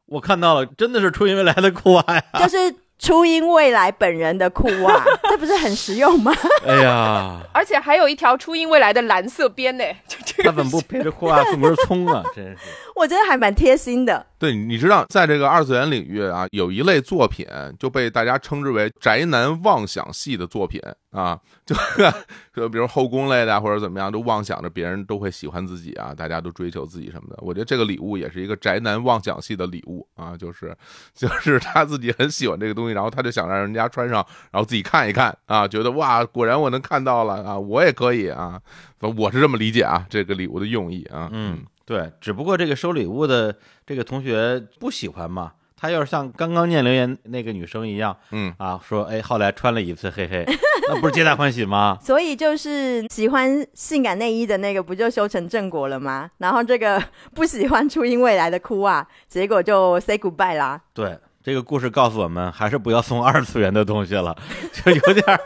[0.06, 2.22] 我看到了，真的是初音未来的裤袜呀！
[2.38, 2.56] 就是
[2.98, 6.32] 初音未来本人的裤袜， 这不是很实用吗？
[6.66, 12.22] 哎呀，而且还有一条初音未来的蓝色边呢，就这个他怎么不配着裤袜送根葱啊？
[12.34, 12.56] 真是。
[12.94, 14.24] 我觉得还蛮贴心的。
[14.44, 17.46] 对，你知道，在这个二次元领域啊，有一类作品
[17.78, 20.78] 就被大家称之为宅男妄想系的作品
[21.12, 21.74] 啊，就
[22.54, 27.38] 就比如后宫类的啊或者怎么样，都妄想着别人都会喜欢自己啊，大家都追求自己什么的。
[27.38, 30.76] 我觉得这个礼物也是一个宅男妄想系的礼物啊，就是
[31.14, 34.16] 就是他自己很喜欢这个东西，然后他就想让人家穿上，
[34.50, 38.60] 然后自己看一看啊，觉得哇，果然我能看到了啊，我也可以啊，
[39.00, 43.54] 我是这么理解啊，这个礼物的用意啊，嗯，对，只不过这个收礼物的
[43.86, 45.52] 这个同学不喜欢嘛。
[45.76, 48.54] 他要是像刚刚念留言那个女生一样嗯。
[48.56, 50.42] 啊，说哎，后来穿了一次，嘿嘿，
[50.88, 51.98] 那不是皆大欢喜吗？
[52.00, 56.30] 所以就是喜欢性感内衣的那个，不就修成正果了吗？
[56.38, 57.02] 然后这个
[57.34, 60.80] 不喜欢初音未来的哭啊，结果就 say goodbye 啦。
[60.94, 64.34] 对，这个故事告诉我们，还是不要送二次元的东西了，
[64.72, 65.40] 就有点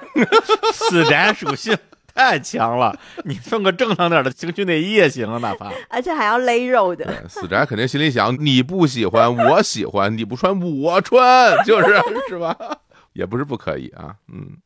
[0.72, 1.77] 死宅属性
[2.19, 2.99] 太强了。
[3.25, 7.29] 你送个正常点的情趣内衣也行啊，哪怕而且还要勒肉的。
[7.29, 11.95] 死宅肯定心里想：你不喜欢，我喜欢，你不穿我穿，就是
[12.29, 12.57] 是吧？
[13.13, 14.57] 也不是不可以啊，嗯。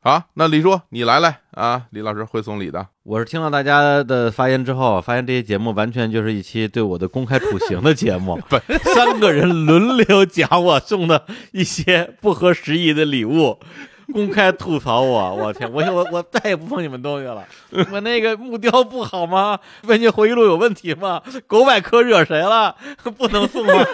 [0.00, 8.40] 好，那李叔你来来啊，李老师会送礼的，我是听了大家的发言之后，发现这些节目完全就是一期对我的公开处刑的节目，
[8.94, 13.58] 三个人轮流讲我送的一些不合时宜的礼物。
[14.12, 17.46] 公开吐槽我，我天，我我我再也不送你们东西了。
[17.92, 19.58] 我那个木雕不好吗？
[19.82, 21.22] 文件回忆录有问题吗？
[21.46, 22.74] 狗百科惹谁了？
[23.16, 23.72] 不能送吗？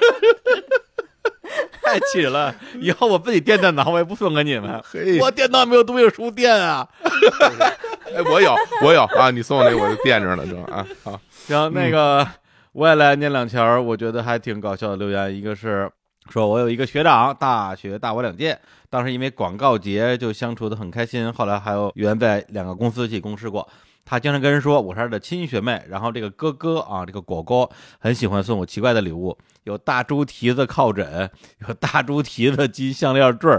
[1.83, 2.55] 太气人了！
[2.81, 4.83] 以后我自己垫电脑，我也不送给你们。
[5.21, 6.89] 我电脑没有东西书店啊。
[8.07, 12.27] 哎，我有，我有啊，你送我那个我就垫着了，就啊，好，行，那个
[12.73, 15.35] 我也来念两条，我觉得还挺搞笑的留言。
[15.35, 15.91] 一个是
[16.31, 18.59] 说我有一个学长，大学大我两届，
[18.89, 23.69] 当时因为广告节就相处的很开心，后来还有原在两个公司一起共事过。
[24.07, 31.31] 他经常跟人说我是他的亲学妹，然后这个哥哥啊，这个果果很喜欢送我奇怪的礼物，有大猪蹄子靠枕，
[31.67, 33.51] 有大猪蹄子金项链坠，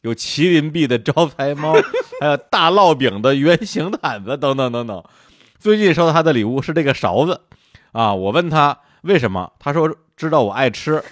[0.00, 1.74] 有麒麟臂的招财猫，
[2.18, 5.04] 还有大烙饼的圆形毯子等等等等。
[5.58, 7.38] 最近收到他的礼物是这个勺子，
[7.92, 11.02] 啊，我问他为什么，他说知道我爱吃，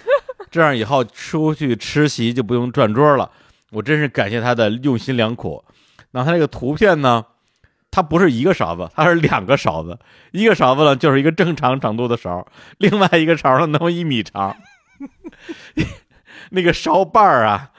[0.49, 3.29] 这样以后出去吃席就不用转桌了。
[3.71, 5.63] 我真是感谢他的用心良苦。
[6.11, 7.23] 那他那个图片呢，
[7.91, 9.99] 它不是一个勺子，它是两个勺子，
[10.31, 12.47] 一个勺子呢就是一个正常长度的勺，
[12.79, 14.55] 另外一个勺呢能有一米长。
[16.49, 17.69] 那个勺把儿啊，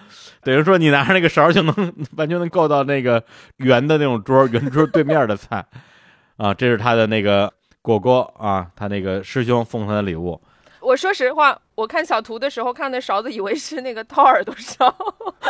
[0.45, 1.75] 等于说你拿着那个勺就能
[2.17, 3.25] 完全能够到那个
[3.57, 5.65] 圆的那种桌，圆桌对面的菜。
[6.37, 7.53] 啊，这是他的那个
[7.83, 10.41] 果果啊，他那个师兄送他的礼物。
[10.81, 14.95] 我说实话，我看小图的时候看那勺子，以为是那个掏耳朵勺。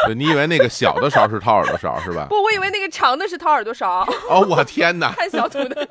[0.06, 2.26] 对你以为那个小的勺是掏耳朵勺是吧？
[2.28, 4.06] 不，我以为那个长的是掏耳朵勺。
[4.28, 5.12] 哦，我天哪！
[5.16, 5.88] 看小图的，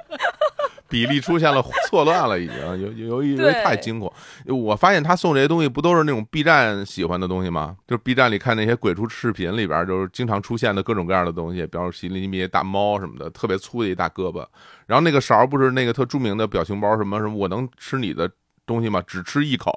[0.87, 4.11] 比例出现了错乱了，已经由由于对太惊恐。
[4.47, 7.77] 我发现他送这些东西不都是那种 B 站喜欢的东西吗？
[7.87, 14.45] 就是 B 站里看那些鬼畜视频里边，就是经常出现的各种各样的东西，比方说麒麟臂、大猫什么的，特别粗的一大胳膊。
[14.87, 18.29] 然后那个勺不是那个特著名的表情包，什么什么我能吃你的
[18.70, 19.03] 东西嘛？
[19.05, 19.74] 只吃一口。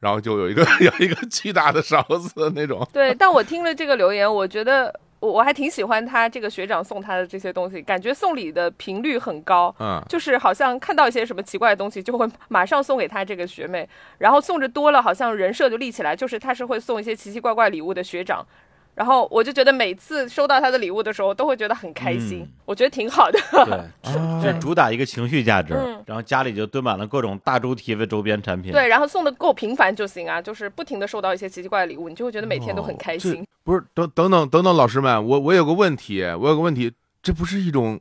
[0.00, 3.14] 然后就有一个 有一个巨大的勺子那种， 对。
[3.14, 9.74] 但我听了这个留言，我觉得我我还挺喜欢他这个学长送他的这些东西，感觉送礼的频率很高。
[9.80, 13.88] 嗯，就是好像看到一些什么奇怪的东西，就会马上送给他这个学妹，
[14.18, 18.46] 然后送着多了，好像人设就立起来，就是他是会送一些奇奇怪怪礼物的学长。
[18.94, 23.38] 然后我就觉得每次收到他的礼物的时候，都会觉得很开心，嗯我觉得挺好的。
[23.50, 28.72] 对， 就主打一个情绪价值，嗯然后家里就堆满了各种大猪蹄子周边产品。
[28.72, 33.32] 对，然后送的够频繁就行啊，就是不停的收到一些奇奇怪怪的礼物，你就会觉得每天都很开心。
[33.32, 36.92] 这不是等等等等等，老师们，我我有个问题，我有个问题，
[37.22, 37.98] 这不是一种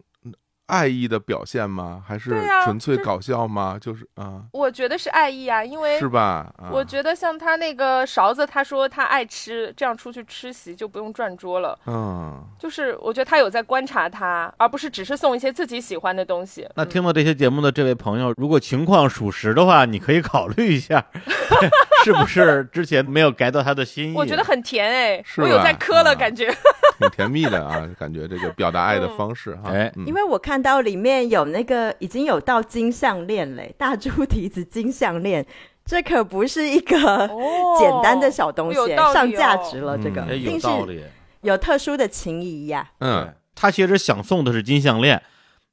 [0.73, 2.01] 爱意的表现吗？
[2.07, 2.31] 还是
[2.63, 3.77] 纯粹搞笑吗？
[3.79, 6.51] 就是啊，我觉得是爱意啊，因为是吧？
[6.57, 11.77] 啊我觉得像他那个勺子，他说他爱吃，这样出去吃席就不用转桌了。
[11.85, 16.67] 嗯，就是我觉得他有在观察他，而不是只是送一些自己喜欢的东西。
[16.75, 21.05] 那听到这些节目的这位朋友，如果情况属实的话，你可以考虑一下，
[22.03, 24.15] 是不是之前没有 get 到他的心意？
[24.17, 26.51] 我觉得很甜哎，是我有在磕了，啊感觉。
[26.99, 29.71] 挺甜蜜的啊，感觉这个表达爱的方式哈。
[29.71, 35.45] 哎嗯因为我看到里面有那个已经有到金项链嘞， 大猪蹄子金项链，
[35.85, 36.97] 这可不是一个
[37.27, 39.97] 哦 简单的小东西，上价值了。
[39.97, 41.03] 这个有一定是道理。
[41.41, 42.89] 有特殊的情谊呀。
[43.01, 45.21] 嗯，他其实想送的是金项链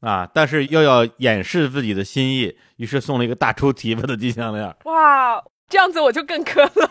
[0.01, 4.75] 啊，但是又要掩饰自己的心意，于是送了一个大猪蹄子的金项链。
[4.85, 6.91] 哇，这样子我就更磕了。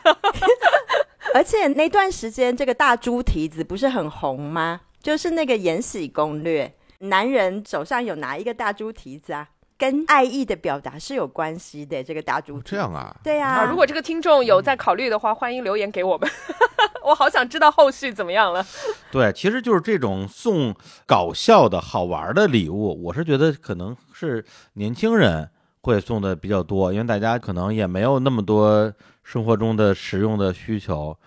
[1.35, 4.81] 而且那段时间，这个大猪蹄子不是很红吗？
[5.01, 6.65] 就是那个《延禧攻略》，
[6.99, 12.03] 男人手上有拿一个大猪蹄子啊，跟爱意的表达是有关系的。
[12.03, 16.29] 这个大猪蹄，这样啊，对呀、啊，如果这个听众有在考虑的话，欢迎留言给我们。
[17.03, 18.63] 我好想知道后续怎么样了。
[19.11, 20.75] 对，其实就是这种送
[21.07, 25.49] 搞笑的好玩的礼物，我是觉得可能是年轻人
[25.81, 28.93] 会送的比较多，因为大家可能也没有那么多
[29.23, 31.17] 生活中的实用的需求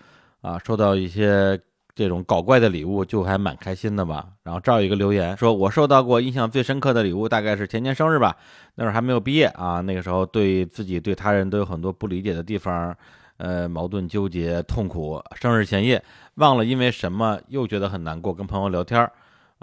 [0.41, 1.59] 啊，受到一些
[1.95, 4.27] 这种搞怪的礼物就还蛮开心的吧。
[4.43, 8.35] 然后这儿有一个留言说，我收到过印象最深刻的礼物，大概是前年生日吧，
[8.75, 12.95] 那会儿还没有毕业啊，那个时候对自己对他人都有很多不理解的地方。
[13.37, 15.21] 呃，矛盾、纠结、痛苦。
[15.35, 16.01] 生日前夜，
[16.35, 19.11] 忘了因为什么，又觉得很难过，跟朋友聊天儿。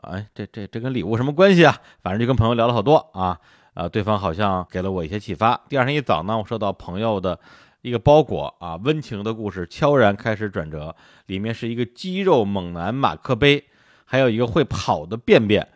[0.02, 1.78] 哎，这这这跟礼物什么关系啊？
[2.02, 3.38] 反正就跟朋友聊了好多啊。
[3.74, 5.58] 呃，对方好像给了我一些启发。
[5.68, 7.38] 第二天一早呢，我收到朋友的
[7.82, 10.94] 一个包裹啊，温情的故事悄然开始转折，
[11.26, 13.64] 里面是一个肌肉猛男马克杯，
[14.04, 15.66] 还有一个会跑的便便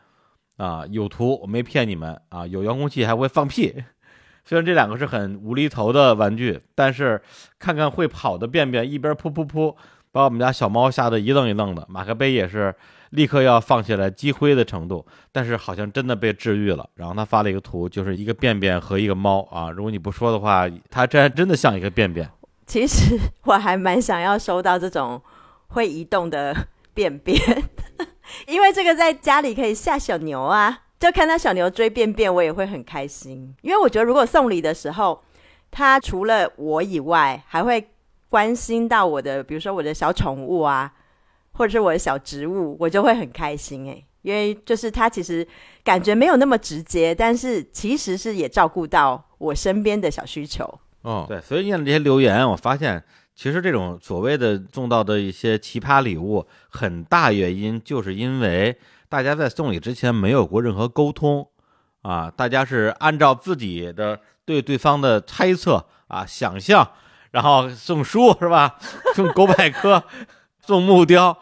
[0.57, 3.75] 啊，有图，我没骗你们啊，有遥控器还会放屁。
[4.45, 7.23] 虽然这两个是很无厘头的玩具，但是
[7.59, 9.75] 看看会跑的便便一边噗噗噗，
[10.13, 11.87] 把我们家小猫吓得一愣一愣的。
[11.89, 12.75] 马克杯也是
[13.15, 16.89] 立刻要放下来积灰的程度，但是好像真的被治愈了。
[16.95, 19.71] 然后他发了一个图，就是一个便便和一个猫啊。
[19.71, 22.29] 如果你不说的话，它这还真的像一个便便。
[22.67, 25.21] 其实我还蛮想要收到这种
[25.69, 26.57] 会移动的
[26.93, 27.39] 便便，
[28.49, 33.55] 因为这个在家里可以吓小牛啊，就看到小牛追便便，我也会很开心。
[33.62, 35.23] 因为我觉得如果送礼的时候，
[35.71, 37.87] 他除了我以外，还会
[38.29, 40.91] 关心到我的，比如说我的小宠物啊，
[41.55, 45.47] 或者是我的小植物，我就会很开心诶、因为就是他其实
[45.83, 50.79] 感觉没有那么直接，但是其实是也照顾到我身边的小需求。
[51.03, 53.03] 哦，对，所以念了这些留言，我发现
[53.35, 58.77] 其实这种所谓的送到的一些奇葩礼物，很大原因就是因为
[59.09, 61.47] 大家在送礼之前没有过任何沟通
[62.03, 66.91] 啊，大家是按照自己的对对方的猜测啊、想象，
[67.33, 68.79] 然后送书是吧？
[69.15, 70.03] 送狗百科，
[70.67, 71.37] 送木雕，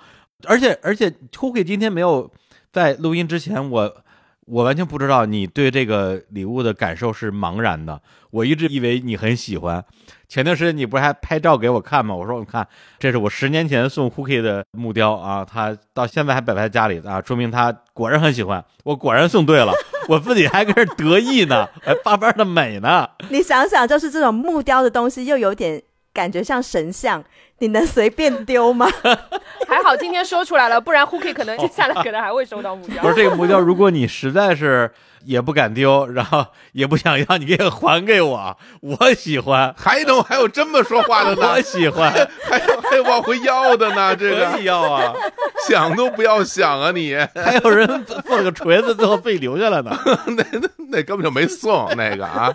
[0.46, 2.30] 而且而且 Cookie 今天没有
[2.72, 3.96] 在录音之前，我
[4.46, 8.00] 我完全不知道你对这个礼物的感受是茫然的。
[8.30, 9.84] 我一直以为你很喜欢。
[10.26, 12.14] 前段时间你不是还拍照给我看吗？
[12.14, 12.66] 我说你看，
[12.98, 18.64] 这是我十年前送 Cookie 的木雕啊，他到现在还摆在家里啊，说明他果然很喜欢。
[18.84, 19.72] 我果然送对了，
[20.08, 23.06] 我自己还跟这得意呢，还巴巴的美呢。
[23.28, 25.82] 你想想，就是这种木雕的东西，又有点
[26.12, 27.24] 感觉像神像，
[27.58, 28.86] 你能随便丢吗？
[29.66, 33.08] 还好今天说出来了，不然 Hooky 可能接下来可能还会收到木雕 不。
[33.08, 34.90] 是这个木雕，如果你实在是
[35.24, 41.60] 也不敢丢，然后也不想要你给还给我， 我喜欢，还能还有这么说话的呢我？
[41.62, 42.12] 喜欢，
[42.50, 44.14] 还还有往回要的呢？
[44.14, 45.14] 这可个以要啊！
[45.66, 47.16] 想都不要想啊你！
[47.34, 49.96] 还有人做了个锤子，最后被留下来呢。
[50.90, 52.52] 那根本就没送那个啊！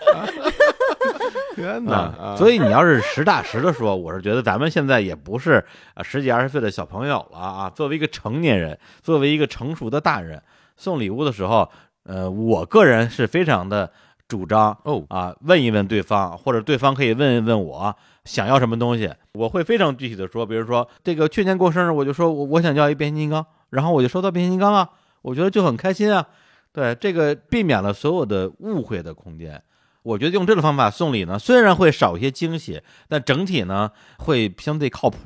[1.58, 1.96] 天哪！
[1.96, 5.54] 啊，所以你要是实打实的说，我是觉得咱们现在也不是
[5.96, 7.68] 啊十几二十岁的小朋友了啊。
[7.68, 10.40] 作为一个成年人，作为一个成熟的大人，
[10.76, 11.68] 送礼物的时候，
[12.04, 13.92] 呃，我个人是非常的
[14.28, 24.88] 主张哦啊，问一问对方，或者对方可以问一问我想要什么东西，我会非常具体的说，比如说这个去年过生日，我就说我我想要一变形金刚，然后我就收到变形金刚啊，
[25.24, 26.24] 我觉得就很开心啊。
[26.72, 29.60] 对，这个避免了所有的误会的空间。
[30.08, 35.18] 我觉得用这种方法送礼呢，虽然会少一些惊喜，但整体呢会相对靠谱。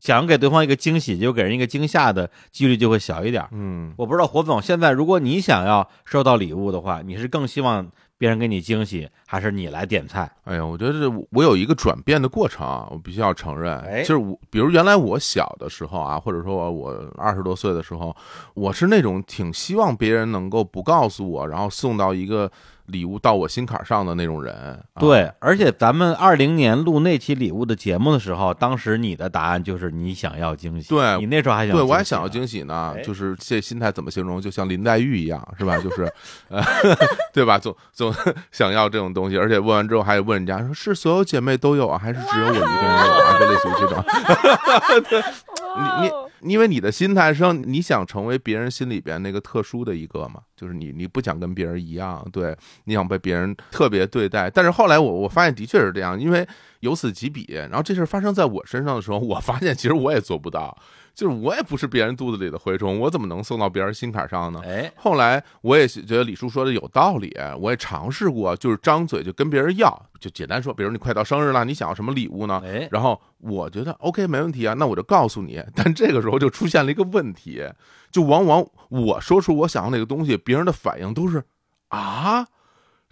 [0.00, 3.44] 想给对方一个惊喜，就给人一个惊吓的几率就会小一点。
[3.50, 10.30] 嗯，我不知道火总现在，如果你想要收到礼物的话，你是更希望别人给你惊喜，还是你来点菜？
[10.44, 18.14] 哎呀，我觉得这我有一个转变的过程啊，我必须要承认，哎就是我，比如原来我小的时候啊，或者说我二十多岁的时候，
[18.54, 22.50] 我是那种挺希望别人能够不告诉我，然后送到一个
[22.86, 24.54] 礼物到我心坎上的那种人。
[24.54, 30.88] 啊、对，而且咱们二零年录那期礼物的节目的时候，当时你的答案就是你想要惊喜。
[30.88, 34.40] 对你那时候还想对，我还想要惊喜呢哎，就是这心态怎么形容？
[34.40, 35.76] 就像林黛玉一样，是吧？
[35.78, 36.10] 就是，
[36.48, 36.62] 呃，
[37.32, 37.58] 对吧？
[37.58, 38.07] 总总
[38.52, 43.38] 想要这种东西，而且问完之后还得问人家说是所有姐妹都有啊，还是只有我一个人有啊？
[43.38, 44.04] 就类似于这种。
[45.78, 54.48] 你你哦因为你的心态上，你想成为别人心里边那个特殊的一个嘛，就是你你不想跟别人一样，对，你想被别人特别对待。
[54.48, 56.46] 但是后来我我发现的确是这样，因为
[56.78, 60.76] 由此及彼，然后这事儿发生在我身上的时候，我发现其实我也做不到，
[61.18, 64.62] 就是我也不是别人肚子里的蛔虫，我怎么能送到别人心坎上呢？
[64.64, 69.90] 哎，后来我也觉得李叔说的有道理，我也尝试过，就是张嘴就跟别人要，
[70.20, 72.62] 就简单说，比如你快到生日了，你想要什么礼物呢？
[72.64, 75.60] 哎，然后我觉得 OK 没问题啊，那我就告诉你。
[75.74, 77.64] 但这个时候就出现了一个问题，
[78.12, 81.42] 就往往我说出我想要那个东西，别人的反应都是
[81.88, 82.46] 啊，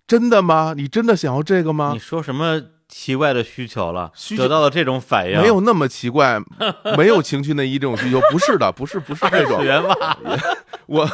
[0.06, 0.74] 真的吗？
[0.76, 1.98] 你真的想要这个吗你？
[1.98, 4.10] 说什么奇怪的需求了？
[4.14, 6.38] 需求得到了这种反应，没有那么奇怪，
[6.96, 10.16] 没有情趣内衣这种需求，不是的，不是不是这种次，元袜，
[10.86, 11.08] 我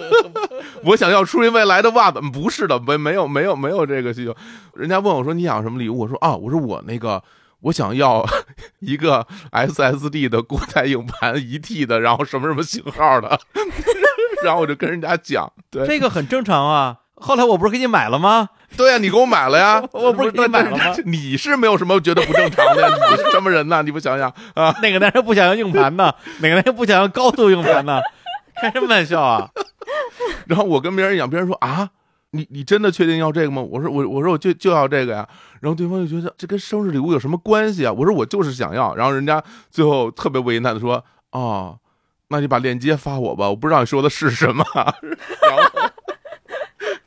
[0.84, 4.36] 我想要初音未来的袜子，不是的，没没有没有没有这个需求。
[4.74, 7.22] 人家问我说你想要什么礼物，我说啊，我说我那个
[7.60, 8.26] 我想要
[8.80, 13.40] 一个 SSD 的固态硬盘一 T 的，然后什么什么型号的，
[14.44, 16.98] 然后我就跟人家讲，对这个很正常啊。
[17.20, 18.48] 后来我不是给你买了吗？
[18.76, 23.82] 对呀、你给我买了呀， 我不是给你买了吗 你是没有什么觉得不正常的呀， 你是什么人呢？
[23.82, 24.74] 你不想想啊？
[24.80, 26.14] 哪个男人不想要硬盘呢？
[26.38, 28.00] 哪个男人不想要高度硬盘呢？
[28.60, 29.48] 开什么玩笑啊！
[30.46, 31.88] 然后我跟别人讲，别人说啊，
[32.32, 33.60] 你你真的确定要这个吗？
[33.62, 35.26] 我说我我说我就就要这个呀。
[35.60, 37.92] 然后对方就觉得这跟生日礼物有什么关系啊？
[37.92, 38.94] 我说我就是想要。
[38.94, 41.02] 然后人家最后特别为难的说，
[41.32, 41.78] 哦，
[42.28, 44.64] 那你把链接发我吧，我不知道你说的是什么。
[44.74, 45.79] 然后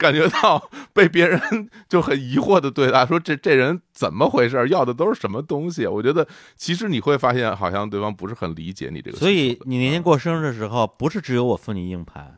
[0.03, 1.39] 感觉到被别人
[1.87, 4.67] 就很疑惑的对待，说 这这人怎么回事？
[4.67, 5.87] 要的都是什么东西？
[5.87, 6.27] 我觉得
[6.57, 9.17] 其实你会发现，好像对方不是很理解你这个。
[9.17, 12.35] 所以你那天过生日的时候，不是只有我送你硬盘，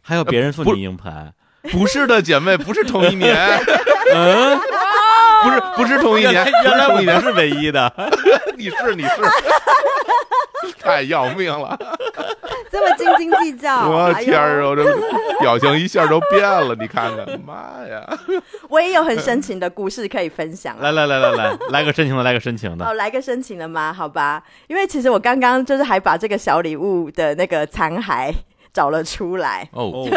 [0.00, 1.34] 还有别人送你硬盘。
[1.72, 3.34] 不是的，姐妹，不是同一年。
[4.14, 4.58] 嗯，
[5.42, 7.92] 不是不是同一年，原来不是唯一的。
[8.56, 9.10] 你 是你是，
[10.78, 11.78] 太要命了！
[12.70, 13.88] 这么斤斤计较。
[13.88, 14.84] 我天儿啊，我这
[15.40, 18.06] 表情一下都变了，你看看，妈呀！
[18.68, 20.78] 我也有很深情的故事可以分享啊。
[20.82, 22.86] 来来来来来，来个深情的，来个深情的。
[22.86, 23.92] 哦，来个深情的吗？
[23.92, 28.32] 好吧，因为其实我刚刚就是还把这个小礼物的那个残骸
[28.72, 30.08] 找了出来，哦，哦，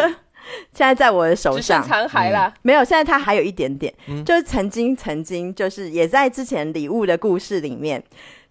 [0.73, 1.81] 现在在我的手上。
[1.81, 2.51] 残骸啦。
[2.61, 8.03] 没有，现在它还有一点点，嗯就是曾经曾经就是也在之前礼物的故事里面，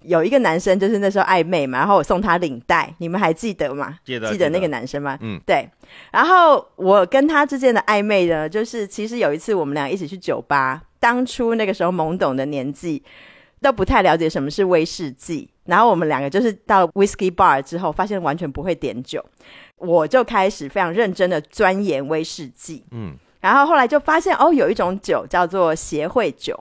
[0.03, 3.99] 有一个男生就是那时候暧昧嘛，然后我送他领带，你们还记得吗？
[4.05, 5.19] 记得记得那个男生吗？
[5.21, 5.69] 嗯，对。
[6.13, 13.03] 然后我跟他之间的暧昧呢，就是其实有一次我们俩一起去酒吧，当初那个时候懵懂的年纪
[13.61, 19.25] 都不太了解什么是威士忌，然后我们两个就是到 whisky bar 之后，发现完全不会点酒，
[19.77, 26.59] 我就开始非常认真的钻研威士忌，嗯然后后来就发现哦，有一种酒叫做协会酒，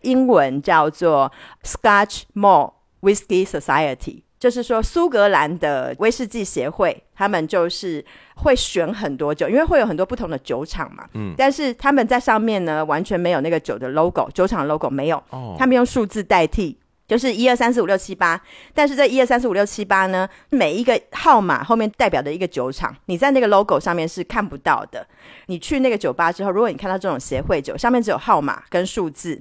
[0.00, 1.30] 英文叫做
[1.62, 2.72] Scotch Malt
[3.02, 8.04] Whisky Society，就是说苏格兰的威士忌协会，他们就是
[8.36, 16.78] 会选很多酒，因为会有很多不同的酒厂嘛，嗯，但是他们在上面呢完全没有那个酒的 logo，酒厂 logo 没有，哦，他们用数字代替。
[17.08, 18.40] 就是一二三四五六七八，
[18.72, 25.06] 但是这一二三四五六七八呢，每一个号码后面代表的一个酒厂，你在那个 logo 上面是看不到的。
[25.46, 29.38] 你去那个酒吧之后，如果你看到这种协会酒，上面只有号码跟数字。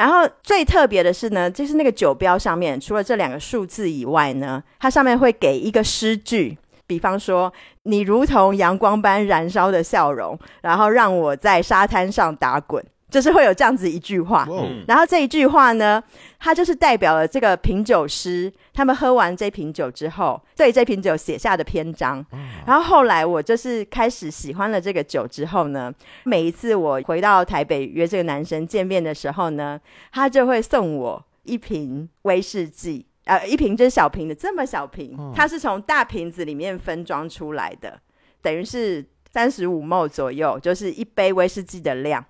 [0.00, 7.52] 然后最特别的是呢，就是那个酒标上面除了这两个数字以外呢，它上面会给一个诗句，比方说
[7.84, 14.46] “你如同阳光般燃烧的笑容”，然后让我在沙滩上打滚，就是会有这样子一句话。
[14.86, 16.02] 然后这一句话呢，
[16.38, 22.24] 它就是代表了这个品酒师他们喝完这瓶酒之后，对这瓶酒写下的篇章。
[22.66, 25.92] 然后后来我就是开始喜欢了这个酒之后呢，
[26.24, 29.80] 每一次我回到台北约这个男生见面的时候呢，
[30.12, 33.04] 他就会送我一瓶威士忌。
[33.24, 38.00] 呃，一瓶就是小瓶的，这么小瓶，它是从大瓶子里面分装出来的，
[38.42, 42.24] 等于是三十五 ml 左右，就是一杯威士忌的量。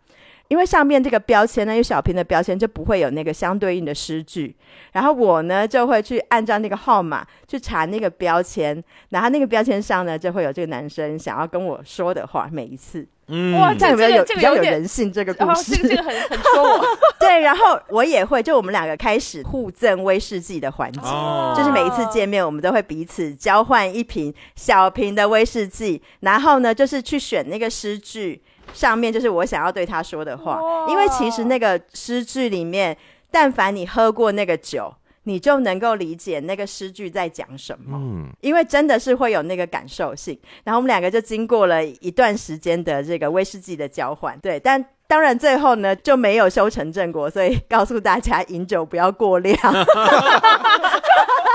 [0.50, 4.54] 因为上面这个标签呢，有小瓶的标签就不会有那个相对应的诗句，
[4.92, 15.76] 然后我呢就会去按照那个号码去查那个标签，然后那个标签上呢就会有这个男生想要跟我说的话，每一次，嗯，哇这样有没有有比较有人性这个故事？
[15.76, 16.84] 这个这个很很戳我，
[17.20, 21.00] 对，然后我也会，就我们两个开始互赠威士忌的环节。
[21.02, 21.54] 哦。
[21.56, 28.42] 就是每一次见面，我们都会彼此交换一瓶小瓶的威士忌，然后呢，就是去选那个诗句，
[28.72, 30.60] 上面就是我想要对他说的话。
[30.88, 32.96] 因为其实那个诗句里面，
[33.30, 34.92] 但凡你喝过那个酒，
[35.24, 37.98] 你就能够理解那个诗句在讲什么。
[37.98, 49.56] 嗯，因为真的是会有那个感受性，然后我们两个就经过了一段时间的这个威士忌的交换，对，但当然最后呢就没有修成正果，所以告诉大家饮酒不要过量，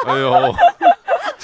[0.08, 0.32] 哎呦，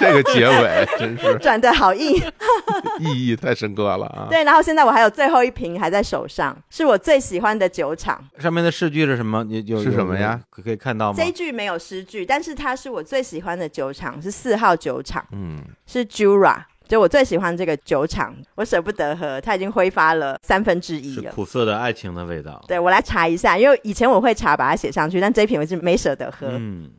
[0.02, 2.22] 这个结尾真是 转的好硬。
[3.00, 4.28] 意义太深刻了啊！
[4.30, 8.24] 对，然后现在我还有最后一瓶还在手上，是我最喜欢的酒厂。
[8.38, 9.44] 上面的诗句是什么？
[9.44, 10.40] 你有是什么呀？
[10.58, 11.26] 有可以看到吗这？
[11.26, 16.58] 一句没有诗句，但是它是我最喜欢的酒厂，是四号酒厂，嗯，是 Jura。
[16.88, 21.30] 就我最喜欢这个酒厂，我舍不得喝，它已经挥发了三分之一了。
[21.30, 22.62] 是苦涩的爱情的味道。
[22.68, 26.48] 对我来查一下，因为以前我会查把它写上去，但这一瓶我是没舍得喝。
[26.50, 26.90] 嗯，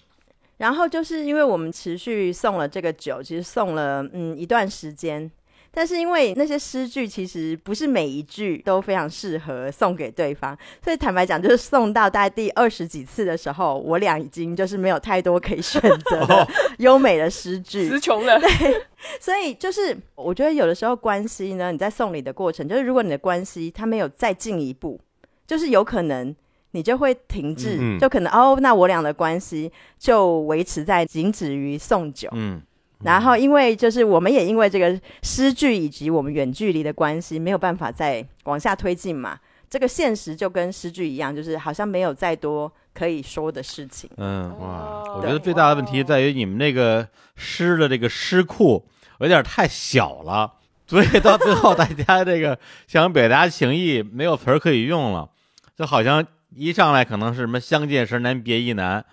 [0.62, 5.28] 然后就是因为我们持续送了这个酒，其实送了嗯一段时间，
[5.72, 16.46] 但是因为那些诗句其实不是每一句都非常适合送给对方，所以坦白讲，就是送到大概第二十几次的时候，我俩已经就是没有太多可以选择的
[16.78, 17.88] 优美的诗句。
[17.88, 18.38] 词穷了。
[18.38, 18.86] 对
[19.18, 25.00] 所以就是，我觉得有的时候关系呢，你在送礼的过程，就是如果你的关系它没有再进一步，
[25.44, 26.32] 就是有可能
[26.72, 32.28] 你就会停滞，就可能哦，那我俩的关系就维持在仅止于送酒。
[32.32, 32.60] 嗯，
[33.04, 39.38] 然后，因为就是我们也因为这个诗句以及我们远距离的关系，没有办法再往下推进嘛。
[39.68, 44.10] 这个现实就跟诗句一样，就是好像没有再多可以说的事情。
[44.18, 48.84] 嗯，哇我觉得最大的问题在于你们那个诗的这个诗库
[49.20, 50.52] 有点太小了，
[50.86, 55.30] 所以到最后大家这个想表达情意没有词儿可以用了，
[55.74, 56.22] 就好像
[56.54, 59.04] 一上来可能是什么相见时难别亦难，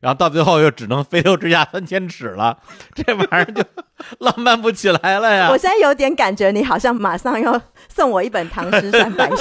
[0.00, 2.58] 然后到最后又只能飞流直下三千尺了，
[2.94, 3.62] 这玩意儿就
[4.20, 5.56] 浪漫不起来了呀我。
[5.56, 9.36] 现在有点感觉，你好像马上要送我一本《唐诗三百首》。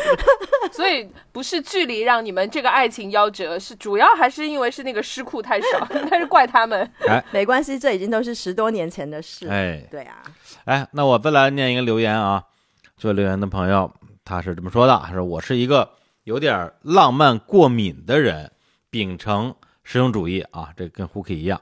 [0.72, 6.90] 所以不是距离让你们这个爱情夭折，是主要还是因为是那个诗库太少，但是怪他们。
[7.30, 9.46] 没关系，这已经都是十多年前的事。
[9.48, 10.22] 哎对啊，
[10.64, 12.42] 哎，那我再来念一个留言啊。
[12.96, 13.90] 这位留言的朋友
[14.24, 15.88] 他是这么说的：“他说我是一个
[16.24, 18.50] 有点浪漫过敏的人，
[18.88, 21.60] 秉承实用主义啊，这跟胡 k 一样。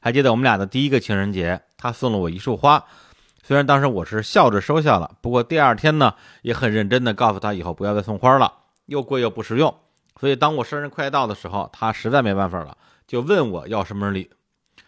[0.00, 2.82] 还记得我们俩的第一个情人节，他送了我一束花，
[3.42, 8.50] 虽然当时我是笑着收下了，不过第二天呢，也很认真的告诉他以后不要再送花了，
[8.86, 9.74] 又贵又不实用。
[10.18, 14.30] 所以当我生日快到的时候，他实在没办法了，就问我要什么礼。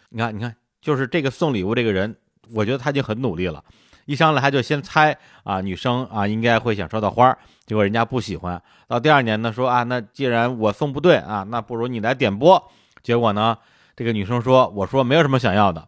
[0.09, 2.15] 你看，你看，就是这个送礼物这个人，
[2.55, 3.63] 我觉得他已经很努力了。
[4.05, 7.37] 一上来他就先猜啊，女生啊应该会想收到花，
[7.71, 8.61] 结果人家不喜欢。
[8.85, 12.61] 到第二年呢，说啊，那既然我送不对啊，那不如你来点播。
[13.01, 13.57] 结果呢，
[13.95, 15.87] 这个女生说，我说没有什么想要的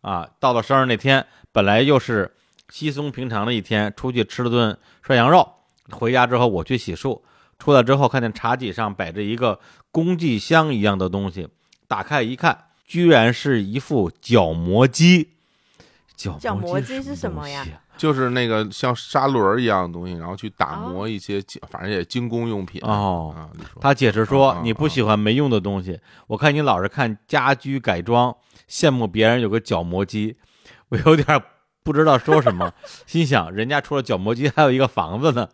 [0.00, 0.28] 啊。
[0.40, 2.34] 到了生日那天，本来又是
[2.68, 5.48] 稀松平常的一天，出去吃了顿涮羊肉，
[5.92, 7.20] 回家之后我去洗漱，
[7.60, 9.60] 出来之后看见茶几上摆着一个
[9.92, 11.46] 工具箱一样的东西，
[11.86, 15.28] 打开一看，居然是一副角磨机。
[16.16, 17.64] 角角磨机是是什么呀
[18.00, 21.38] 就是那个像砂轮儿一样的东西，然后去打磨一些，
[21.68, 23.52] 反正也精工用品哦啊。
[23.78, 28.34] 他解释说啊：“你不喜欢没用的东西，我看你老是看家居改装，
[28.66, 30.38] 羡慕别人有个角磨机，
[30.88, 31.42] 我有点
[31.82, 32.72] 不知道说什么，
[33.06, 35.46] 心想人家除了角磨机还有一个房子呢，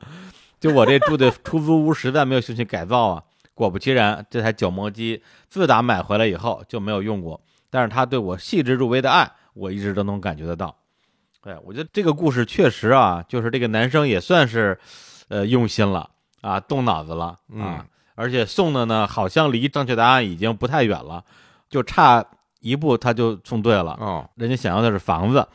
[0.61, 3.22] 就我这住的出租屋实在没有兴趣改造啊。
[3.55, 7.40] 果不其然，这台角磨机自打买回来以后就没有用过，
[7.70, 10.76] 但是他对我细致入微的爱，我一直都能感觉得到。
[11.47, 14.76] 对，我觉得这个故事确实啊，就是这个男生也算是，
[15.28, 17.84] 呃，用心了啊，动脑子了啊，嗯
[18.16, 21.22] 而且送的呢，好像离正确答案已经不太远了，
[21.70, 22.24] 就差
[22.59, 23.97] 一步他就送对了。
[24.01, 25.47] 哦，人家想要的是房子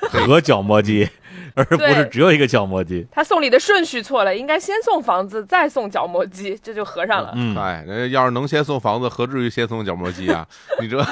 [0.00, 1.08] 和角磨机，
[1.54, 3.06] 而不是只有一个角磨机。
[3.10, 7.32] 他送礼的顺序错了，应该先送房子，再送角磨机，这就合上了。
[7.34, 10.46] 嗯，哎，要是能先送房子，何至于先送角磨机啊？
[10.80, 11.04] 你这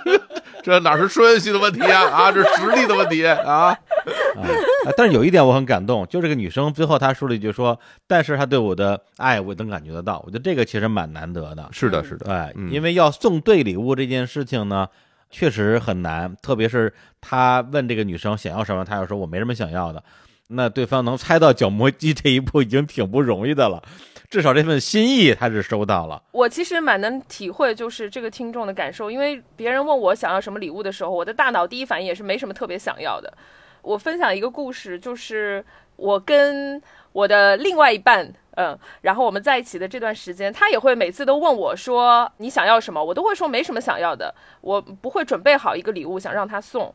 [0.62, 2.04] 这哪是顺序的问题啊？
[2.08, 3.38] 啊，这是实力的问题啊！
[3.44, 3.78] 啊，
[4.96, 11.68] 但是有一点我很感动，就这个女生最后她说了一句说，但是她对我的爱我能感觉得到，我觉得这个其实蛮难得的。
[11.72, 14.86] 是的，是的，对，嗯因为要送对礼物这件事情呢，
[15.30, 20.02] 确实很难，特别是他问这个女生想要什么，她要说我没什么想要的，
[20.48, 23.82] 那对方能猜到角磨机这一步已经挺不容易的了，
[24.30, 26.22] 至少这份心意他是收到了。
[26.32, 33.32] 我其实蛮能体会，就是这个听众的感受，因为别人问我想要什么礼物的时候，我的大脑第一反应也是没什么特别想要的。
[33.82, 35.64] 我分享一个故事，就是
[35.96, 46.92] 我跟我的另外一半，嗯，然后我们在一起的这段时间，他也会每次都问我说你想要什么，我都会说没什么想要的，我不会准备好一个礼物想让他送。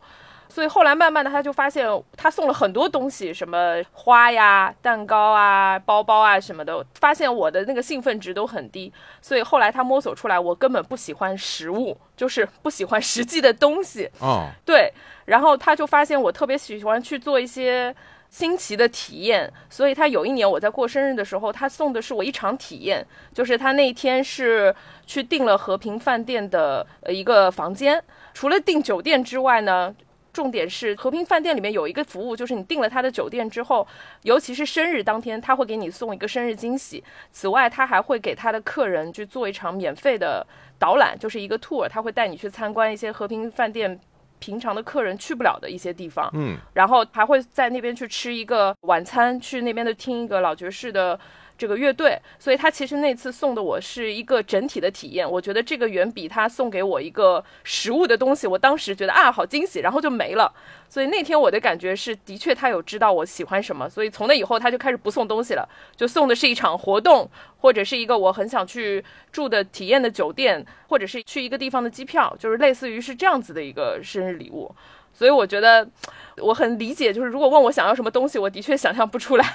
[0.49, 1.87] 所以后来慢慢的，他就发现
[2.17, 8.91] 他送了很多东西，什么花呀、蛋糕啊、包包啊什么的，发现我的那个兴奋值都很低。
[9.21, 14.11] 所以后来他摸索出来，我根本不喜欢食物，就是不喜欢实际的东西。
[14.19, 14.93] 哦，对，
[15.25, 17.95] 然后他就发现我特别喜欢去做一些
[18.33, 24.73] 新奇的体验，所以他有一年我在过生日的时候，他送的是我一场体验，就是他那一天是
[25.05, 28.03] 去订了和平饭店的呃一个房间，
[28.33, 29.95] 除了订酒店之外呢。
[30.33, 33.87] 重点是和平饭店里面有一个服务，就是你订了他的酒店之后，
[34.23, 37.03] 尤其是生日当天，他会给你送一个生日惊喜。
[37.31, 40.43] 此外，他还会给他的客人去做一场免费的
[40.79, 43.99] 导览，就是一个 tour，他会带你去参观一些和平饭店
[44.43, 51.17] 平常的客人去不了的一些地方，嗯，然后还会在那边去吃一个晚餐，去那边的听一个老爵士的
[51.57, 60.51] 这个乐队，所以他其实那次送的我是一个整体的体验，我觉得这个远比他送给我一个实物的东西，我当时觉得啊好惊喜，然后就没了。
[60.89, 67.29] 所以那天我的感觉是，的确他有知道我喜欢什么，所以从那以后他就开始不送东西了，就送的是一场活动，
[67.61, 74.73] 或者是一个我很想去住的体验的酒店，或者是去一个地方的机票，就是类似于是这样子的一个生日礼物。
[75.15, 75.87] 所以我觉得
[76.41, 79.45] 我很理解，就是如果问我想要什么东西，我的确想象不出来。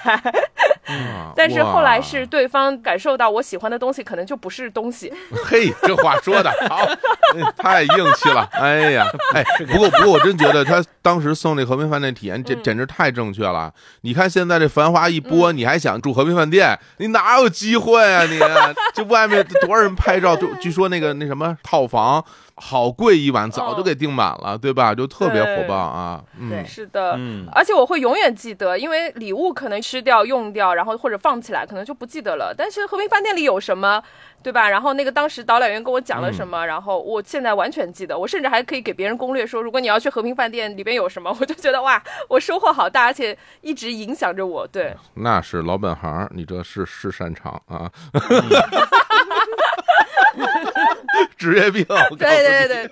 [0.85, 5.11] 啊但是后来是对方感受到我喜欢的东西可能就不是东西，
[5.45, 6.77] 嘿，这话说的好，
[7.35, 8.47] 哎 太硬气了。
[8.53, 13.71] 哎呀， 哎，不过不过，我真觉得他当时送那和平饭店体验，这嗯简直太正确了。
[14.01, 18.39] 你看现在这繁华一播，你还想住和平饭店，你哪有机会啊你？
[18.93, 22.23] 就外面多少人拍照，就据说那个那什么套房
[22.61, 24.93] 好贵一碗，早就给订满了，对吧？
[24.93, 26.21] 就特别火爆啊。
[26.37, 27.15] 嗯对，是的。
[27.17, 32.53] 嗯，而且我会永远记得，因为礼物可能吃掉、用掉，然后或者放起来，可能就不记得了。
[32.55, 34.03] 但是和平饭店里有什么，
[34.43, 34.69] 对吧？
[34.69, 38.17] 然后那个当时导览员跟我讲了什么，然后我现在完全记得。
[38.17, 44.67] 我甚至还可以给别人攻略说，如果你要去和平饭店，里边有什么， 我就觉得哇，我收获好大，而且一直影响着我。
[44.67, 47.89] 对，那是老本行，你这是是擅长啊，
[51.37, 51.85] 职业病。
[52.17, 52.91] 对对对对，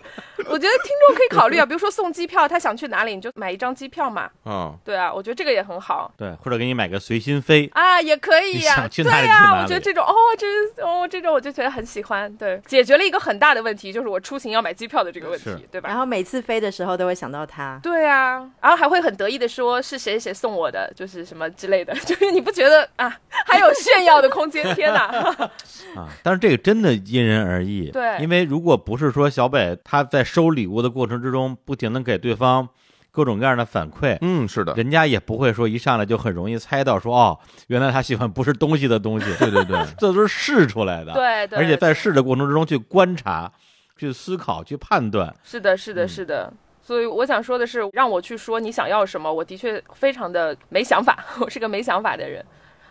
[0.49, 4.29] 我觉得听众可以考虑啊，比如说送机票，他想去哪里，你就买一张机票嘛。
[4.45, 6.11] 嗯，对啊，我觉得这个也很好。
[6.17, 15.89] 对，或者给你买个随心飞，啊，也可以呀、你想去哪里对呀、去哪里我觉得这种哦，这哦这种我就觉得很喜欢，对，解决了一个很大的问题，就是我出行要买机票的这个问题，对吧？
[15.89, 17.79] 然后每次飞的时候都会想到他。
[17.83, 23.13] 对啊，然后还会很得意的说是谁谁送我的，就是什么之类的，就是你不觉得啊，
[23.45, 24.63] 还有炫耀的空间？
[24.75, 25.05] 天哪！
[25.95, 27.89] 啊，但是这个真的因人而异。
[27.91, 32.67] 对因为如果不是说小北他在收礼物的过程之中不停的给对方
[33.11, 39.25] 各种各样的反馈，嗯，是的，人家也不会说一上来就很容易猜到说哦，原来他喜欢不是东西的东西。
[39.39, 41.13] 对 对对， 这都是试出来的。
[41.13, 43.51] 对对，而且在试的过程之中去观察、
[43.97, 45.33] 去思考、去判断。
[45.43, 46.53] 是的，是的，嗯是的。
[46.83, 52.45] 所以我想说的是，让我去说你想要什么，我的确非常的没想法， 我是个没想法的人。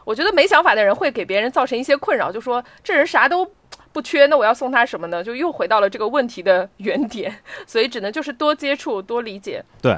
[0.04, 3.48] 我觉得没想法的人会给别人造成一些困扰，就说这人啥都
[3.96, 5.24] 不缺，那我要送他什么呢？
[5.24, 7.34] 就又回到了这个问题的原点，
[7.66, 9.64] 所以只能就是多接触、多理解。
[9.80, 9.92] 对，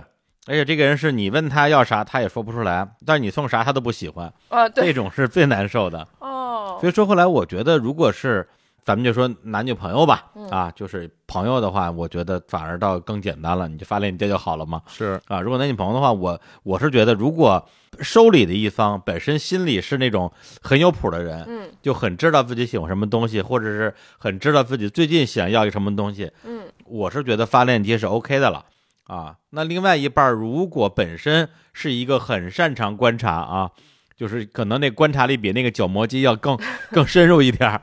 [0.47, 6.07] 而且这个人是你问他要啥，他也说不出来，但是你送啥他都不喜欢，啊，这对，种是最难受的。
[6.21, 8.49] 哦所，以说，后来我觉得，如果是
[8.89, 14.81] 咱们就说男女朋友吧，嗯啊，就是朋友的话，我觉得反而倒更简单了，你就发链接就好了嘛。
[14.87, 17.63] 是啊，如果男女朋友的话，我我是觉得，如果
[18.01, 20.33] 收礼的一方本身心里是那种
[20.63, 28.65] 很有谱的人，嗯就很知道自己喜欢什么东西，或者是很知道自己最近想要一个什么东西，嗯我是觉得发链接是 OK 的了
[29.05, 29.37] 啊。
[29.51, 33.71] 那另外一半如果本身是一个很擅长观察啊，
[34.19, 36.59] 就是可能那观察力比那个角磨机要更
[36.91, 37.81] 更深入一点儿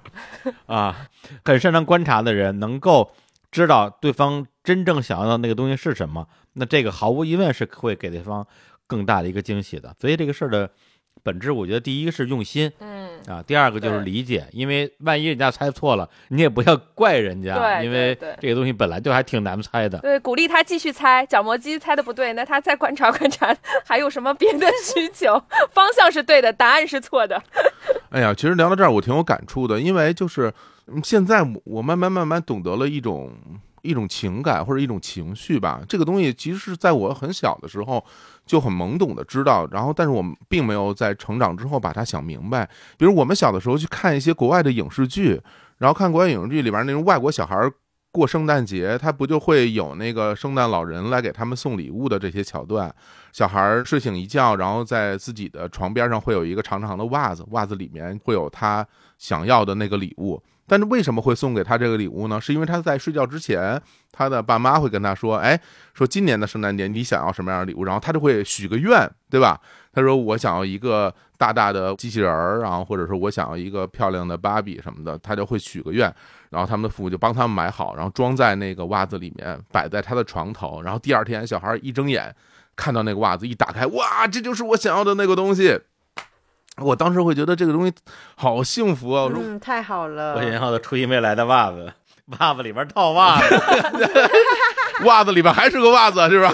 [0.66, 1.08] 啊，
[1.46, 3.10] 很擅长观察的人，能够
[3.50, 8.46] 知道对方真正想要的那个东西是什么，那这个毫无疑问是会给对方
[8.86, 9.96] 更大的一个惊喜的。
[9.98, 10.70] 所以这个事儿的
[11.26, 12.72] 本质，我觉得第一个是用心。
[12.80, 19.98] 嗯啊，第二个就是理解，因为万一人家猜错了，你也不要怪人家，对因为这个东西本来就还挺难猜的。
[19.98, 25.42] 对，鼓励他继续猜，角磨机猜的不对，那他再观察观察， 还有什么别的需求？
[25.74, 27.42] 方向是对的，答案是错的。
[28.10, 30.54] 哎呀，其实聊到这儿，我挺有感触的，因为就是
[30.86, 33.32] 嗯现在我我慢慢慢慢懂得了一种
[33.82, 35.82] 一种情感或者一种情绪吧。
[35.90, 38.06] 这个东西其实是在我很小的时候
[38.46, 42.70] 就很懵懂的知道，然后但是我们并没有在成长之后把它想明白。
[42.98, 45.42] 比如我们小的时候去看一些国外的影视剧，
[45.80, 47.72] 然后看国外影视剧里边那种外国小孩儿
[48.12, 52.94] 过圣诞节，他不就会有那个圣诞老人来给他们送礼物的这些桥段？
[53.34, 58.88] 小孩儿睡醒一觉，然后在自己的床边上会有一个长长的袜子，袜子里面会有他
[59.18, 60.42] 想要的那个礼物。
[60.68, 62.42] 但是为什么会送给他这个礼物呢？
[62.42, 63.80] 是因为他在睡觉之前，
[64.12, 65.60] 他的爸妈会跟他说：“哎，
[65.94, 69.60] 说今年的圣诞节你想要什么样的礼物？”然后他就会许个愿，对吧？
[69.94, 76.12] 他说：“我想要一个大大的机器人儿，然后或者说我想要一个漂亮的芭比什么的。”他就会许个愿，
[76.50, 80.82] 然后他们的父母就帮他们买好，然后装在那个袜子里面，摆在他的床头。
[80.82, 82.36] 然后第二天，小孩一睁眼
[82.76, 85.80] 看到那个袜子，一打开，哇，这就是我想要的那个东西。
[86.78, 87.94] 我当时会觉得这个东西
[88.36, 89.24] 好幸福啊！
[89.24, 90.42] 我说嗯，太好了我。
[90.42, 91.94] 想要的初音未来的袜子，
[92.40, 93.62] 袜子里边套袜子，
[95.06, 96.52] 袜子里边还是个袜子，是吧？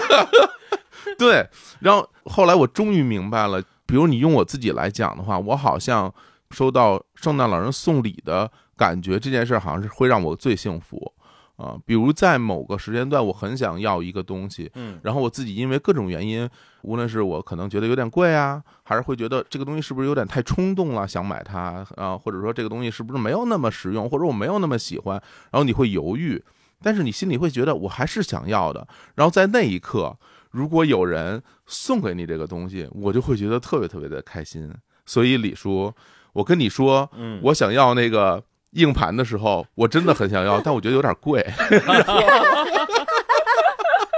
[1.18, 1.46] 对。
[1.80, 6.12] 然后后来我终于明白了，比如你用我自己来讲的话，我好像
[6.50, 11.12] 收到圣诞老人送礼的感觉，这件事好像是会让我最幸福
[11.56, 16.48] 啊、比如在某个时间段，我很想要一个东西，嗯然后我自己因为各种原因，
[16.82, 26.42] 无论是我可能觉得有点贵啊，还是会觉得这个东西是不是有点太冲动了，想买它啊，或者说这个东西是不是没有那么实用，或者我没有那么喜欢，然后你会犹豫，
[26.82, 28.88] 但是你心里会觉得我还是想要的。
[29.14, 30.16] 然后在那一刻，
[30.50, 34.72] 如果有人送给你这个东西，我就会觉得特别特别的开心。
[35.06, 35.92] 所以李叔，
[36.32, 38.42] 我跟你说，嗯，我想要那个
[38.72, 41.44] 硬盘的时候，我真的很想要， 但我觉得有点贵。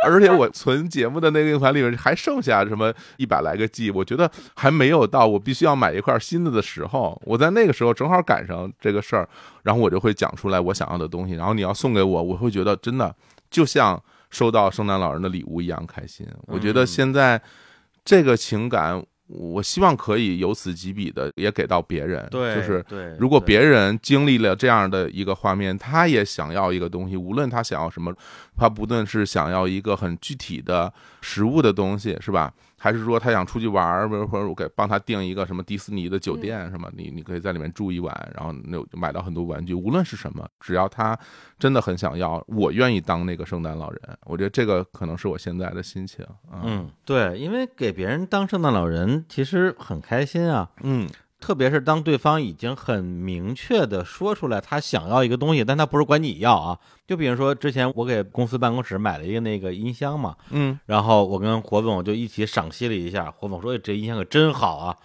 [0.06, 7.18] 而且我存节目的那个硬盘里面还剩下什么一百来个 G，我觉得还没有到我必须要买一块新的的时候。
[7.24, 9.26] 我在那个时候正好赶上这个事儿，
[9.62, 11.32] 然后我就会讲出来我想要的东西。
[11.34, 13.16] 然后你要送给我，我会觉得真的
[13.50, 13.98] 就像
[14.28, 16.26] 收到圣诞老人的礼物一样开心。
[16.48, 17.40] 我觉得嗯现在
[18.04, 28.14] 这个情感，我希望可以由此及彼的也给到别人，对，就是对，如果别人经历了这样的一个画面，他也想要一个东西，无论他想要什么，
[28.56, 32.52] 他不论是想要一个很具体的实物的东西，是吧？
[32.84, 41.18] 还是说他想出去玩儿，或者或者我给帮他订一个什么迪士尼的酒店，什么你你可以在里面住一晚，然后那买到很多玩具，无论是什么，只要他
[41.58, 44.00] 真的很想要，我愿意当那个圣诞老人。
[44.26, 46.60] 我觉得这个可能是我现在的心情啊。
[46.62, 51.08] 嗯，对，因为给别人当圣诞老人其实很开心啊，嗯
[51.44, 56.78] 特别是当对方已经很明确的说出来他想要一个东西，但他不是管你要啊。
[57.06, 64.96] 就比如说之前我给公司办公室买了一个那个音箱嘛，嗯然后我跟火总就一起赏析了一下，火总说：“哎，这音箱可真好啊。”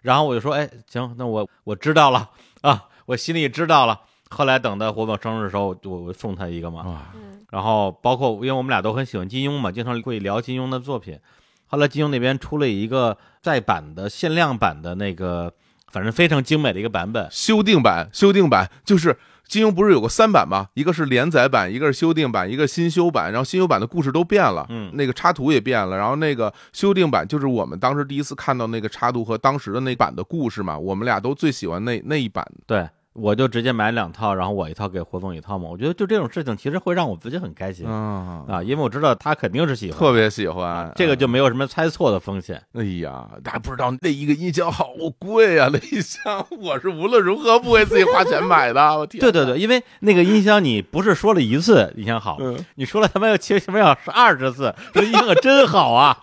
[0.00, 2.30] 然后我就说：“哎，行，那我我知道了
[2.62, 7.06] 啊，我心里知道了。”后来等到火总生日的时候，我我送他一个嘛。
[7.14, 11.18] 嗯然后包括因为我们俩都很喜欢金庸嘛，经常会聊金庸的作品。
[11.66, 15.52] 后来金庸那边出了一个再版的限量版的那个，
[15.92, 17.28] 反正非常精美的一个版本。
[17.30, 19.16] 修订版，修订版就是
[19.46, 20.68] 金庸不是有个三版吗？
[20.72, 23.30] 一个是连载版，一个是修订版，一个新修版。
[23.30, 25.96] 然后新修版的故事都变了，嗯那个插图也变了。
[25.96, 32.46] 然后那个修订版就是我们当时第一次看到那个插图和当时的那版的故事嘛，我们俩都最喜欢那那一版。
[32.66, 35.68] 对，我就直接买两套，然后我一套给火总一套嘛。
[35.70, 42.62] 我觉得就这种事情，其实会让我自己很开心啊，啊，因为我知道他肯定是喜欢，特别喜欢这个就没有什么猜错的风险。
[42.72, 45.68] 哎呀，大家不知道那一个音箱好贵啊！
[45.72, 48.82] 那音箱我是无论如何不会自己花钱买的。
[48.98, 56.18] 我天，对对对，，因为那个音箱你不是说了一次音箱好，嗯，你说了他妈要七什么要二十次，这音箱可真好啊！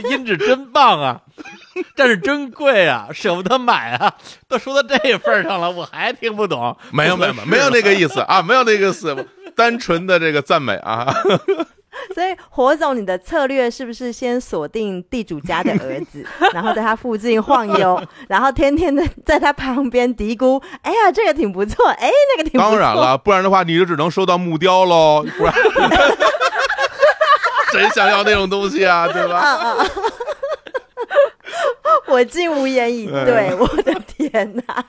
[0.00, 1.20] 这音质真棒啊，
[1.96, 4.14] 但是真贵啊，舍不得买啊。
[4.46, 6.76] 都说到这份儿上了，我还听不懂。
[6.92, 9.14] 没有没有没有没有那个意思啊，没有那个意思，
[9.54, 11.06] 单纯的这个赞美啊。
[12.14, 25.52] 所以火总，你的策略是不是先锁定地主家的儿子，然后在他附近晃悠，然后天天的在他旁边嘀咕：“哎呀，这个挺不错，哎，那个挺不错。”当然了，不然的话你就只能收到木雕喽，不然
[27.72, 29.36] 谁想要那种东西啊，对吧？
[29.36, 29.86] 啊啊！
[32.06, 34.84] 我竟无言以对，我的天哪！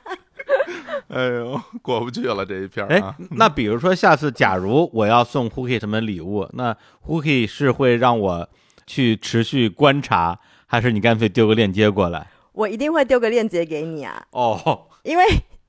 [1.10, 6.76] 哎呦，过不去了这一片儿哎啊。，那比如说下次假如我要送 Hooky 什么礼物，那
[7.08, 8.47] Hooky 是会让我
[8.86, 12.28] 去持续观察，还是你干脆丢个链接过来？
[12.54, 15.24] 我一定会丢个链接给你啊，哦，因为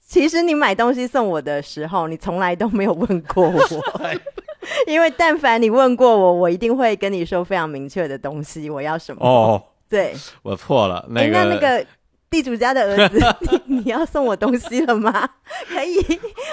[0.04, 3.60] 其实你买东西送我的时候，你从来都没有问过我。
[4.86, 9.26] 因为但凡你问过我，我一定会跟你说非常明确的东西，我要什么。
[9.26, 11.86] 哦，对，我错了，那哎，个那那个
[12.30, 15.28] 地主家的儿子，你 你要送我东西了吗？
[15.68, 15.98] 可以，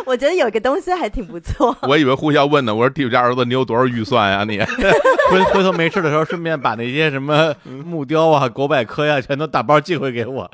[0.05, 1.77] 我觉得有个东西还挺不错。
[1.83, 4.43] 我以为互相问呢，我说地主家儿子你有多少预算呀？
[4.43, 4.59] 你
[5.29, 10.49] 回回头没事的时候，顺便把那些什么木雕啊、狗百科呀，全都打包寄回给我。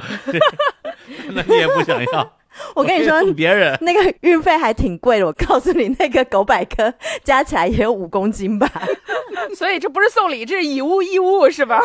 [1.29, 2.33] 那你也不想要？
[2.75, 5.25] 我跟你说别人那个运费还挺贵的。
[5.25, 6.93] 我告诉你，那个狗百科
[7.23, 8.69] 加起来也有五公斤吧。
[9.55, 11.81] 所以这不是送礼，这是以物易物，是吧？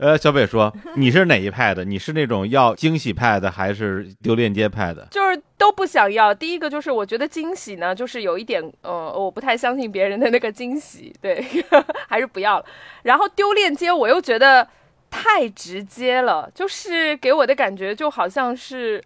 [0.00, 1.84] 呃，小北说你是哪一派的？
[1.84, 5.06] 你是那种要惊喜派的，还是丢链接派的？
[5.10, 6.34] 就是都不想要。
[6.34, 11.44] 第一个就是我觉得惊喜呢，就是有一点，呃，我不太相信别人的那个惊喜，对，
[12.08, 12.64] 还是不要了。
[13.02, 14.66] 然后丢链接，我又觉得
[15.10, 19.04] 太直接了，就是给我的感觉就好像是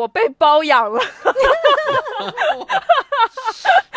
[0.00, 1.00] 我被包养了。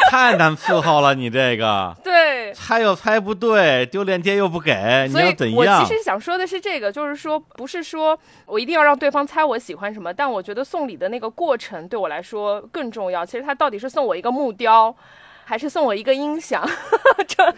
[0.09, 5.93] 太难伺候了，你这个 对，猜又猜不对，丢链接又不给，你要怎样我其？
[5.95, 13.25] 实想说的是这个，就是说不是说我一定要让对方猜我喜欢什么，但我觉得送礼的那个过程对我来说更重要。
[13.25, 14.95] 其实他到底是送我一个木雕。
[15.45, 16.67] 还是送我一个音响，
[17.27, 17.53] 这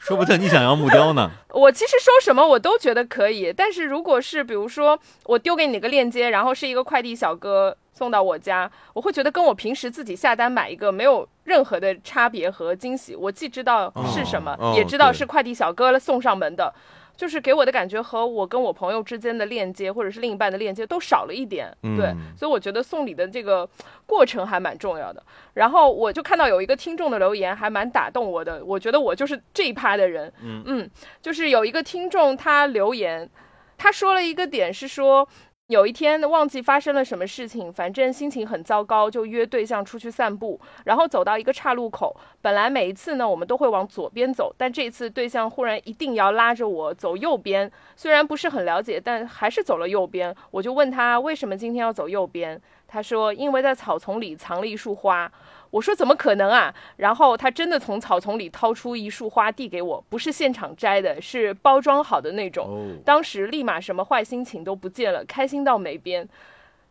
[0.00, 1.30] 说不定你想要木雕呢。
[1.50, 13.14] 我其实说什么我都觉得可以，但是如果是比如说我丢给你个链接，然后是一个快递小哥送到我家，我会觉得跟我平时自己下单买一个没有任何的差别和惊喜。
[13.16, 16.74] 我既知道是什么，也知道是快递小哥送上门的。
[17.16, 23.68] 就是给我的感觉和我跟我朋友之间的链接，或者是另一半的链接都少了一点，嗯对，所以我觉得送礼的这个
[24.06, 25.22] 过程还蛮重要的。
[25.54, 30.90] 然后我就看到有一个听众的留言，还蛮打动我的，我觉得我就是这一趴的人，嗯
[31.22, 33.30] 就是有一个听众他留言，
[33.78, 35.28] 他说了一个点是说。
[35.68, 42.14] 有一天忘记发生了什么事情，反正心情很糟糕，就约对象出去散步，然后走到一个岔路口。
[42.42, 47.72] 本来每一次呢，我们都会往左边走，但这次对象忽然一定要拉着我走右边。
[47.96, 50.36] 虽然不是很了解，但还是走了右边。
[50.50, 55.32] 我就问他为什么今天要走右边，他说因为在草丛里藏了一束花。
[55.74, 56.72] 我说怎么可能啊？
[56.98, 62.68] 然后他真的从草丛里掏出一束花递给我，不是现场摘的，是包装好的那种。
[62.68, 66.28] 哦，当时立马什么坏心情都不见了，开心到没边，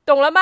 [0.06, 0.42] 懂了吗？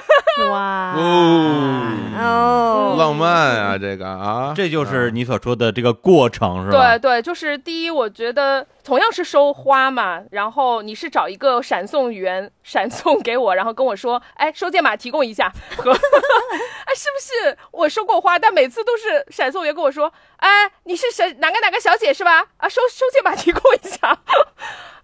[0.50, 6.98] 哇哦哦，浪漫啊，这个啊，这就是你所说的这个过程是吧？
[6.98, 15.92] 对对，就是第一，我觉得同样是收花嘛，然后你是找一个闪送员闪送给我，然后跟我说，哎，收件码提供一下，和
[16.86, 22.44] 哎，是不是我收过花，但每次都是闪送员跟我说，哎，你是谁哪个哪个小姐是吧？
[22.56, 24.18] 啊，收收件码提供一下。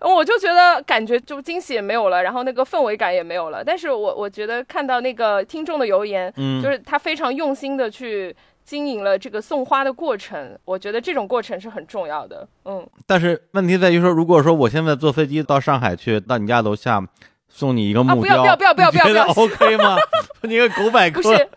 [0.03, 3.63] 我就觉得感觉就惊喜也没有了，然后那个氛围感也没有了。
[3.65, 8.35] 但是我我觉得看到那个听众的留言，嗯就是他非常用心的去
[8.65, 12.47] 经营了这个送花的过程，我觉得这种过程是很重要的。
[12.65, 17.03] 嗯，但是问题在于说，如果说我现在坐飞机到上海去，到你家楼下
[17.49, 19.97] 送你一个木不要，不要不要不要不要 OK 吗？
[20.43, 21.49] 你个狗百科，不是，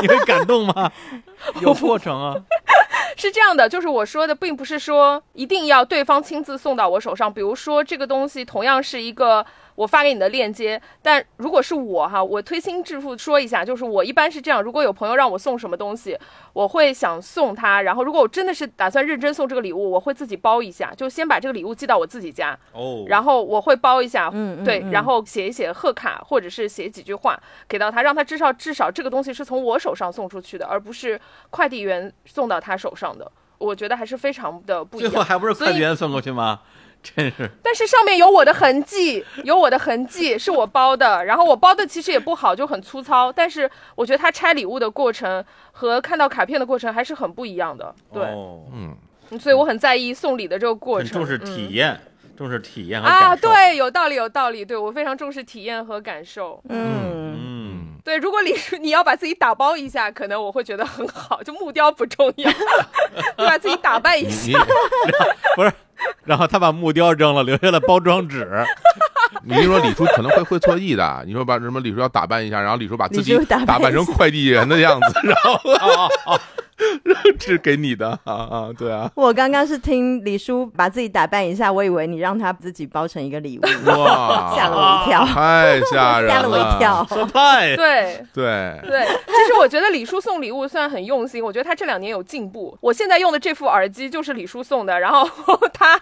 [0.00, 0.90] 你会感动吗？
[1.60, 2.34] 有过程啊，
[3.16, 7.32] 是这样的，就是我说的，并不是说一定要对方亲自送到我手上。
[7.32, 9.44] 比如说这个东西同样是一个
[9.74, 16.16] 我发给你的链接，但如果是我哈，我推心置腹说一下，就是我一般是这样，如果有朋友让我送什么东西，
[16.52, 31.20] 我会想送他，然后如果我真的是打算认真送这个礼物，我会自己包一下，就先把这个礼物寄到我自己家，哦然后我会包一下，对，嗯嗯嗯然后写一写贺卡，或者是写几句话给到他，让他至少至少这个东西是从我手上送出去的，而不是
[31.50, 33.30] 快递员送到他手上的。
[33.58, 35.10] 我觉得还是非常的不一样。
[35.10, 36.60] 最后还不是快递员送过去吗？
[37.04, 43.30] 真是但是上面有我的痕迹， 有我的痕迹是我包的，然后我包的其实也不好，就很粗糙。
[43.30, 47.94] 但是我觉得他拆礼物的过程和看到卡片的过程还是很不一样的。
[48.12, 48.96] 对，哦嗯，
[49.30, 52.00] 嗯所以我很在意送礼的这个过程，很重视嗯体验，
[52.36, 53.48] 重视体验和啊，感受。
[53.48, 54.64] 对，有道理，有道理。
[54.64, 56.60] 对我非常重视体验和感受。
[56.68, 62.50] 嗯，嗯，对，如果你你要把自己打包一下，可能我会觉得很好，就木雕不重要，
[63.38, 64.58] 你把自己打扮一下。
[65.56, 65.72] 不是，
[66.24, 68.48] 然后他把木雕扔了，留下了包装纸。
[69.46, 76.40] 你一说李叔可能会会错意的，你说把什么李叔要打扮一下，然后李叔把自己打扮成快递员的样子，然后哦哦，然后
[77.40, 86.34] 是给你的啊啊，对啊，我刚刚是听李叔把自己打扮一下，我以为你让他自己包成一个礼物，哇， 吓了我一跳，太吓人了。
[86.34, 87.06] 吓了我一跳。
[87.10, 88.26] surprise， 对。
[88.32, 92.76] 对，对，其实我觉得李叔送礼物虽然很用心，我觉得他这两年有进步。
[92.80, 95.28] 我现在用的这副耳机就是李叔送的，然后
[95.72, 96.00] 他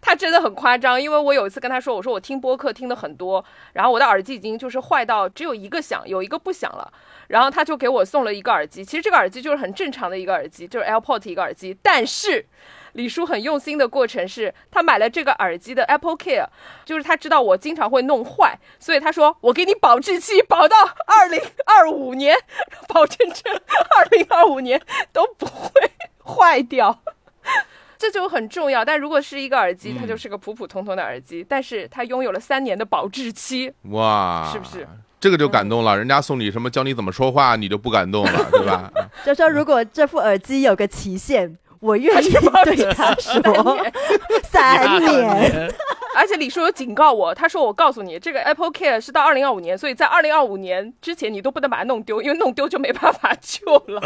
[0.00, 6.92] 他真的很夸张，因为我有一次跟他说，我说我听播客听的很多，然后我的耳机已经就是坏到只有一个响，有一个不响了。
[7.28, 12.46] 然后他就给我送了一个耳机，其实这个耳机就是很正常的一个耳机，就是 AirPods 一个耳机，但是。
[12.94, 16.46] 李叔很用心的过程是，他买了这个耳机的 Apple Care，
[16.84, 20.74] 就是他知道我经常会弄坏，所以他说我给你保质期保到
[21.06, 22.34] 二零二五年，
[22.88, 24.82] 保证这二零二五年
[25.12, 25.70] 都不会
[26.24, 27.02] 坏掉。
[27.98, 34.88] 这就很重要，但如果是一个耳机，它嗯就是个普普通通的耳机，但是它拥有了三年的保质期，哇，是不是？
[35.20, 38.90] 这个就感动了，人家送你什么教你怎么说话，你就不感动了， 对吧？
[39.26, 43.86] 就说如果这副耳机有个期限，我愿意对他说
[44.44, 45.72] 三年。
[46.16, 54.00] 而且李叔有警告我，他说我告诉你，这个 Apple Care 是到二零二五年，所以在二零二五年之前你都不能把它弄丢，因为弄丢就没办法救了。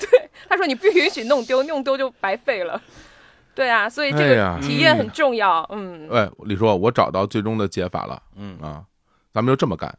[0.00, 2.80] 对，他说你不允许弄丢，弄丢就白费了。
[3.54, 5.64] 对啊，所以这个体验很重要。
[5.70, 8.82] 嗯，哎，李叔，我找到最终的解法了嗯，啊，
[9.32, 9.92] 咱们就这么干。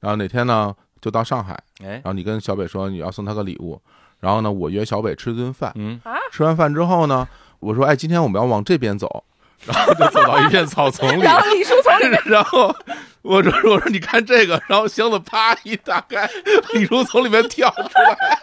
[0.00, 3.80] 然后哪天呢，就到上海，哎然，后你跟小北说你要送他个礼物，
[4.20, 5.72] 然后呢，我约小北吃顿饭。
[5.74, 7.26] 嗯，啊，吃完饭之后呢，
[7.60, 9.24] 我说，哎，今天我们要往这边走，
[9.64, 12.74] 然后就走到一片草丛里，然后李叔从里面 然后
[13.22, 16.28] 我说我说你看这个，然后箱子啪一打开，
[16.74, 18.38] 李叔从里面跳出来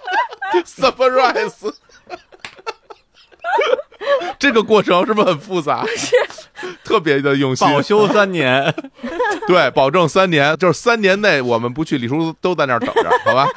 [0.63, 1.73] ，surprise。
[4.39, 5.85] 这个过程是不是很复杂？
[6.83, 8.73] 特别的用心，保修三年，
[9.47, 13.47] 对，保证三年，就是三年内我们不去，李叔都在那儿等着， 好吧？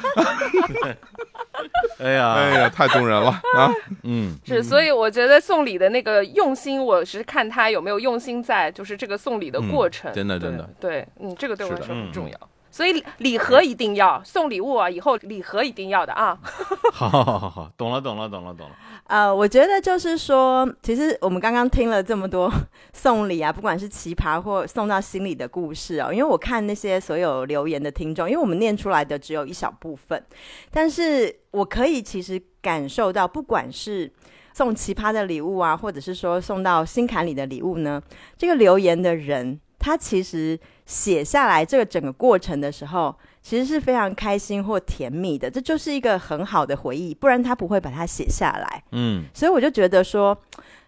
[1.99, 3.71] 哎呀，哎呀，太动人了啊！
[4.03, 10.11] 嗯，是，所以我觉得送礼的那个用心，我是看他有没有用心在，就是这个送礼的过程。
[10.11, 12.49] 嗯真的真的对，嗯，这个对我来说很重要。
[12.77, 16.37] 所以礼礼盒一定要送礼物啊，以后礼盒一定要的啊。
[16.93, 18.75] 好好好好，懂了懂了懂了懂了，
[19.05, 22.53] 呃，我觉得就是说，其实我们刚刚听了这么多
[22.93, 30.23] 送礼啊，不管是奇葩或送到心里的故事哦，因为我看那些所有留言的听众，因为我们念出来的只有一小部分，
[30.69, 34.13] 但是我可以其实感受到，不管是
[34.53, 37.99] 送奇葩的礼物啊，或者是说送到心坎里的礼物呢，
[38.37, 43.13] 这个留言的人他其实写下来这个整个过程的时候，
[43.43, 48.83] 其实是非常开心或甜蜜的，这就是一个很好的回忆，不然他不会把它写下来。
[48.93, 50.35] 嗯所以我就觉得说，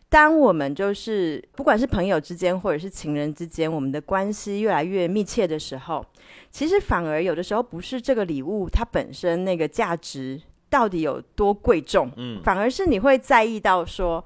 [0.08, 6.06] 当我们就是不管是朋友之间或者是情人之间，我们的关系越来越密切的时候，
[6.50, 14.24] 其实反而有的时候不是这个礼物它本身那个价值到底有多贵重，嗯反而是你会在意到说，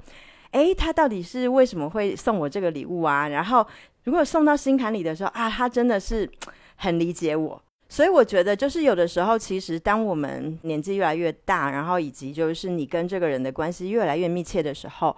[0.51, 3.27] 诶，他到底是为什么会送我这个礼物啊？
[3.27, 3.65] 然后
[4.03, 6.29] 如果送到心坎里的时候啊，他真的是
[6.77, 7.61] 很理解我。
[7.89, 15.15] 所以我觉得，就是有的时候，其实当我们年纪越来越大，然后以及就是你跟这个人的关系越来越密切的时候，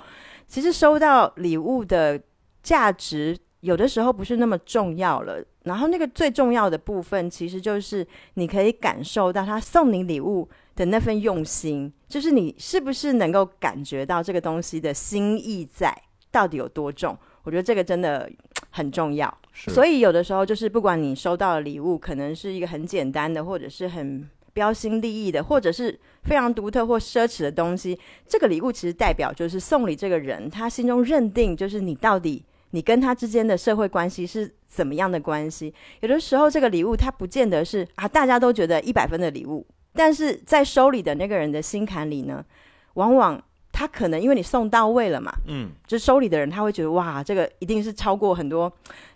[0.48, 2.22] 其实收到礼物的
[2.62, 5.42] 价值有的时候不是那么重要了。
[5.64, 15.96] 然后那个最重要的部分，其实就是你可以感受到他送你礼物的那份用心，就是你是不是能够感觉到这个东西的心意在
[16.30, 17.18] 到底有多重？
[17.44, 18.30] 我觉得这个真的
[18.76, 19.34] 很重要。
[19.54, 27.98] 所以有的时候就是，不管你收到的礼物可能是一个很简单的，或者是很标新立异的，或者是非常独特或奢侈的东西，
[28.28, 35.74] 这个礼物其实代表就是送礼这个人他心中认定就是你到底你跟他之间的社会关系是怎么样的关系。
[36.02, 42.44] 有的时候这个礼物它不见得是啊大家都觉得一百分的礼物，但是在收礼的那个人的心坎里呢，
[42.96, 43.42] 往往
[43.78, 48.72] 他可能因为你送到位了嘛，嗯就收礼的人他会觉得哇，这个一定是超过很多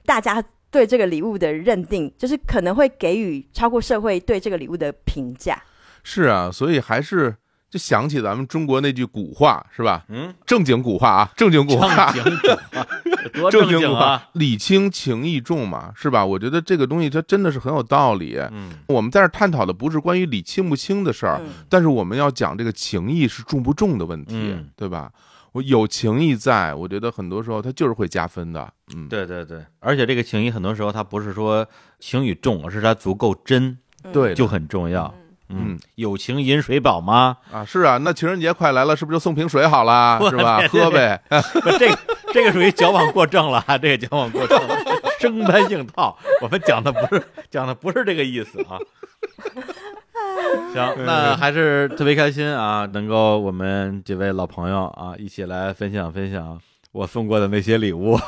[0.06, 5.58] 大家对这个礼物的认定，就是可能会给予超过社会对这个礼物的评价。
[6.04, 7.34] 是啊，所以还是
[7.70, 10.04] 就想起咱们中国那句古话是吧？
[10.10, 12.88] 嗯，正经古话啊，正经古话正，经古话
[13.34, 16.26] 多正经经啊！，礼轻情意重嘛，是吧？
[16.26, 18.38] 我觉得这个东西它真的是很有道理。
[18.52, 25.12] 嗯，我们在这儿探讨的不是关于礼轻不轻的事儿，嗯但是我们要讲这个情谊是重不重的问题，嗯对吧？
[25.54, 28.72] 我有情谊在，我觉得很多时候它就是会加分的。
[28.96, 31.68] 嗯，对对对，而且这个情谊很多时候它不是说
[32.00, 33.78] 情与重，而是它足够真，
[34.14, 35.14] 对就很重要。
[35.18, 37.38] 嗯嗯，有情饮水饱吗？
[37.52, 40.62] 啊，是啊，那情人节快来了，是不是就送瓶水好了， 是吧？
[40.70, 41.20] 喝呗。
[41.80, 42.00] 这个
[42.34, 44.76] 这个属于矫枉过正了啊， 这个矫枉过正了，
[45.20, 46.18] 生搬硬套。
[46.42, 48.78] 我们讲的不是讲的不是这个意思啊。
[50.74, 56.60] 行，那还是特别开心啊，能够我们几位老朋友啊一起来分享分享
[56.92, 58.20] 我送过的那些礼物。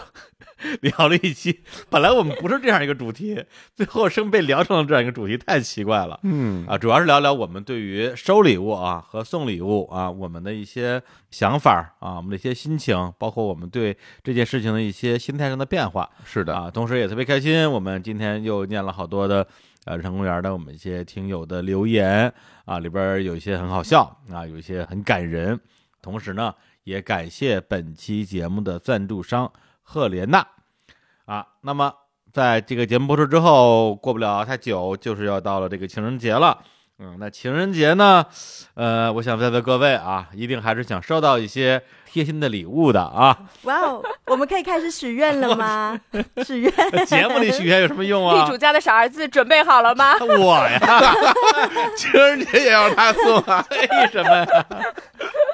[0.82, 3.44] 聊了一期，本来我们不是这样一个主题，
[3.76, 6.20] 最后生被聊成了这样一个主题，太奇怪了。
[6.24, 16.70] 嗯啊，主要是聊聊我们对于收礼物啊和送礼物啊，我们的一些想法啊，我们的一些心情，包括我们对这件事情的一些心态上的变化是的，啊。
[16.72, 19.46] 同时也特别开心，我们今天又念了好多的
[19.86, 22.32] 呃日常公园的我们一些听友的留言
[22.66, 25.60] 啊，里边有一些很好笑啊，有一些很感人。
[26.02, 29.52] 同时呢，也感谢本期节目的赞助商
[29.92, 30.46] 赫莲娜
[31.26, 31.46] 啊。
[31.64, 31.94] 那么
[32.32, 36.58] 在这个节目播出之后，过不了太久，就是要到了这个情人节了。
[37.04, 38.24] 嗯，那情人节呢，
[38.76, 43.36] 呃，我想在座各位啊，一定还是想收到一些贴心的礼物的啊。
[43.64, 46.00] 哇哦，我们可以开始许愿了吗？
[46.46, 48.58] 许愿，节目里许愿有什么用啊地主？
[48.58, 50.14] 家的小儿子准备好了吗？
[50.22, 51.16] 我呀，
[51.98, 53.66] 情人节也要他送啊。
[53.72, 54.66] 为什么呀？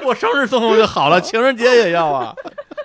[0.03, 2.35] 过生日送送就好了，情人节也要啊！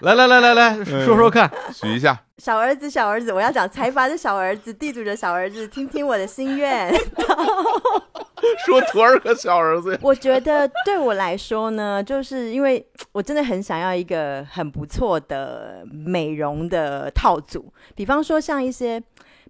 [0.03, 6.93] 来来来来来，说说看，许一下，小儿子，小儿子，我要找财阀的小儿子，地主的小儿子，听听我的心愿。
[8.67, 9.97] 说徒儿和小儿子？
[10.03, 19.01] 我觉得对我来说呢，就是因为 我真的很想要一个很不错的美容的套组，比方说像一些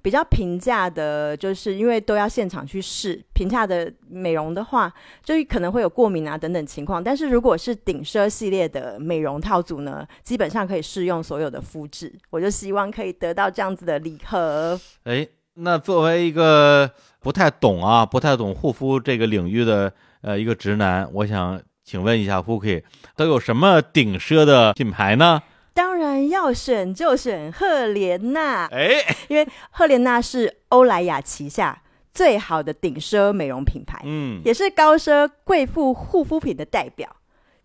[0.03, 4.93] 比较平价的，就是因为都要现场去试平价的美容的话，
[5.23, 7.03] 就可能会有过敏啊等等情况。
[7.03, 14.79] 但是如果是顶奢系列的美容套组呢，基本上可以适用所有的肤质，我就希望可以得到这样子的礼盒。
[15.05, 19.93] 哎，那作为一个不太懂啊、不太懂护肤这个领域的
[20.23, 22.83] 呃一个直男，我想请问一下，Fuki
[23.15, 25.41] 都有什么顶奢的品牌呢？
[25.75, 28.67] 当然要选就选赫莲娜。
[28.67, 31.83] 哎，因为赫莲娜是欧莱雅旗下
[32.13, 37.09] 最好的顶奢美容品牌，嗯，也是高奢贵妇护肤品的代表，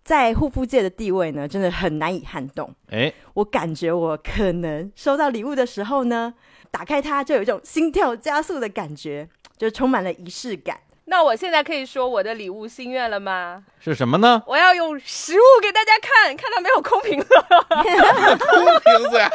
[0.03, 2.73] 在护肤界的地位呢，真的很难以撼动。
[2.89, 6.34] 哎，我感觉我可能收到礼物的时候呢，
[6.71, 9.27] 打开它就有一种心跳加速的感觉，
[9.57, 10.79] 就充满了仪式感。
[11.09, 13.63] 那我现在可以说我的礼物心愿了吗？
[13.79, 14.43] 是什么呢？
[14.45, 18.79] 我要用实物给大家看，看到没有空瓶了。
[18.81, 19.29] 瓶子呀，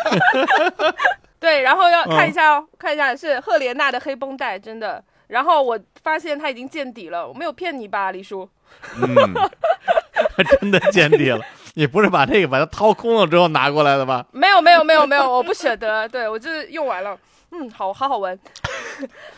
[1.41, 5.03] 对，然后要看一嗯下，哦，看一下是赫莲娜的黑绷带，真的。
[5.29, 8.47] 然后我发现它已经见底了，我没有骗你吧，李叔？
[9.01, 9.35] 嗯，
[10.61, 11.41] 真的见底了。
[11.75, 14.27] 你不是把这个把它掏空了之后拿过来的吧？
[14.31, 16.07] 没有，没有，没有，没有，我不舍得。
[16.07, 17.19] 对我就是用完了，
[17.51, 18.39] 嗯，好好好闻。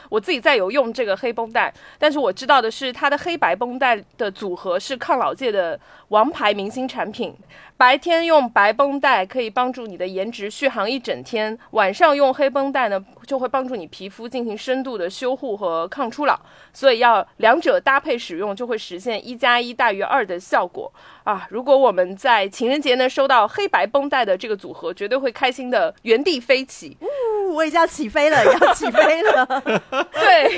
[0.08, 5.78] 我自己在有用这个黑绷带，但是我知道的是，它的黑白绷带的组合是抗老界的
[6.08, 7.34] 王牌明星产品。
[7.76, 16.38] 白天用白绷带可以帮助你的颜值续航一整天，晚上用黑绷带呢就会帮助你皮肤进行深度的修护和抗初老。
[16.72, 20.92] 所以要两者搭配使用，就会实现一加一大于二的效果
[21.24, 21.46] 啊！
[21.50, 26.96] 如果我们在情人节呢收到黑白绷带的这个组合，绝对会开心的原地飞起。
[27.00, 30.50] 呜我已经要起飞了，要起飞了，对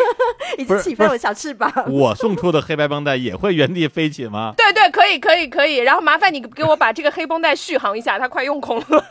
[0.59, 1.71] 已经起飞我小翅膀。
[1.89, 4.53] 我送出的黑白绷带也会原地飞起吗？
[4.57, 5.77] 对对，可以可以可以。
[5.77, 9.05] 然后麻烦你给我把这个黑绷带续航一下，它快用空了。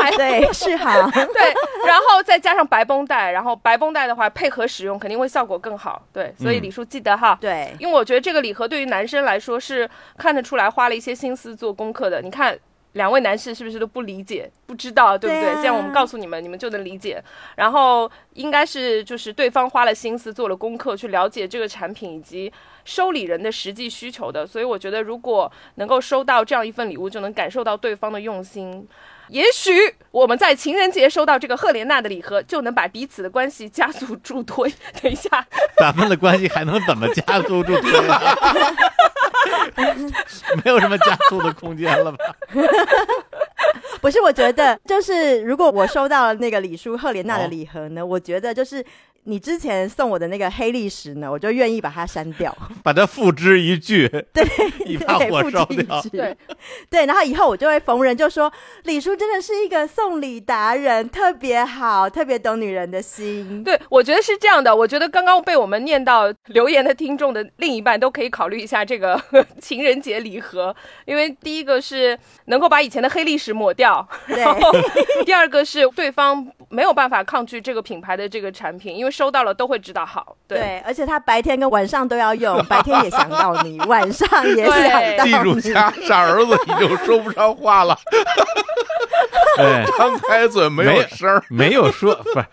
[0.00, 1.10] 还 对，续航。
[1.10, 1.54] 对，
[1.86, 6.02] 然后再加上白绷带，然后白绷带的话配合使用肯定会效果更好。
[6.12, 7.36] 对，所以嗯李叔记得哈。
[7.40, 12.20] 对，因为我觉得这个礼盒对于男生来说是看得出来花了一些心思做功课的。
[12.22, 12.56] 你看，
[12.96, 15.54] 两位男士是不是都不理解、不知道，对不对？
[15.56, 17.22] 这样我们告诉你们，你们就能理解。
[17.54, 22.50] 然后应该是就是对方花了心思做了功课，去了解这个产品以及
[22.84, 24.46] 收礼人的实际需求的。
[24.46, 28.88] 所以我觉得，如果能够收到这样一份礼物，就能感受到对方的用心。
[29.28, 29.72] 也许
[30.12, 34.72] 我们在情人节收到这个赫莲娜的礼盒，就能把彼此的关系加速助推。
[35.02, 35.46] 等一下，
[35.78, 38.34] 咱们的关系还能怎么加速助推啊？
[40.64, 42.18] 没有什么加速的空间了吧？
[44.00, 48.84] 不是，我觉得就是如果我收到了那个李叔赫莲娜的礼盒呢，我觉得就是
[49.28, 54.46] 你之前送我的那个黑历史呢，我就愿意把它删掉， 把它付之一炬， 对，
[54.86, 56.00] 一把对火烧掉。
[56.12, 56.36] 对，
[56.88, 58.50] 对，然后以后我就会逢人就说
[58.84, 63.64] 李叔真的是一个送礼达人，特别好，特别懂女人的心。
[63.64, 64.74] 对，我觉得是这样的。
[64.74, 69.20] 我觉得刚刚被我们念到留言的听众的另一半都可以考虑一下这个
[69.60, 70.74] 情人节礼盒，
[71.04, 74.72] 因为第一个是能够把以前的黑历史抹掉，对然后
[75.24, 80.36] 第二个是对方没有办法抗拒这个品牌的这个产品，因为收到了都会知道好。
[80.46, 85.60] 对，对，而且他白天跟晚上都要用， 白天也想到你，晚上也对想到地主你。
[85.72, 87.96] 家傻儿子你就说不上话了，
[89.56, 91.42] 对，张开嘴没有声儿。
[91.48, 92.46] 没有说 不是。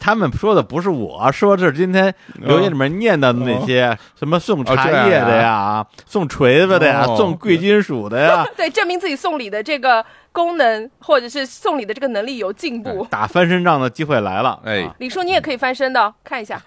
[0.00, 13.06] 他们说的不是我说，这是今天留言里面念叨的那些什么送茶叶的呀，送锤子的呀，哦送贵金属的呀，对，证明自己送礼的这个功能或者是送礼的这个能力有进步。
[13.10, 14.60] 打翻身仗的机会来了。
[14.64, 16.60] 哎啊李叔，你也可以翻身的哦，看一下。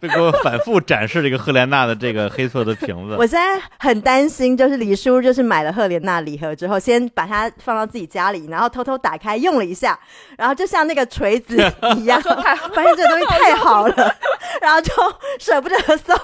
[0.00, 3.14] 被给我反复展示这个赫莲娜的这个黑色的瓶子。
[3.16, 9.96] 我现在很担心，就是李叔就是买了赫莲娜礼盒之后，先把它放到自己家里，然后偷偷打开用了一下，
[10.36, 11.56] 然后就像那个锤子
[11.96, 14.16] 一样，说太发现这个东西太好了，
[14.60, 14.92] 然后就
[15.38, 16.18] 舍不得送，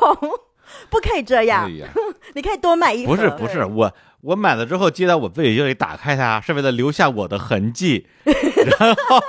[0.90, 1.86] 不可以这哎样，呀，
[2.34, 3.14] 你可以多买一盒。
[3.14, 9.20] 不是不是，我我买了之后接到我自己就得打开它，是为了留下我的痕迹，然后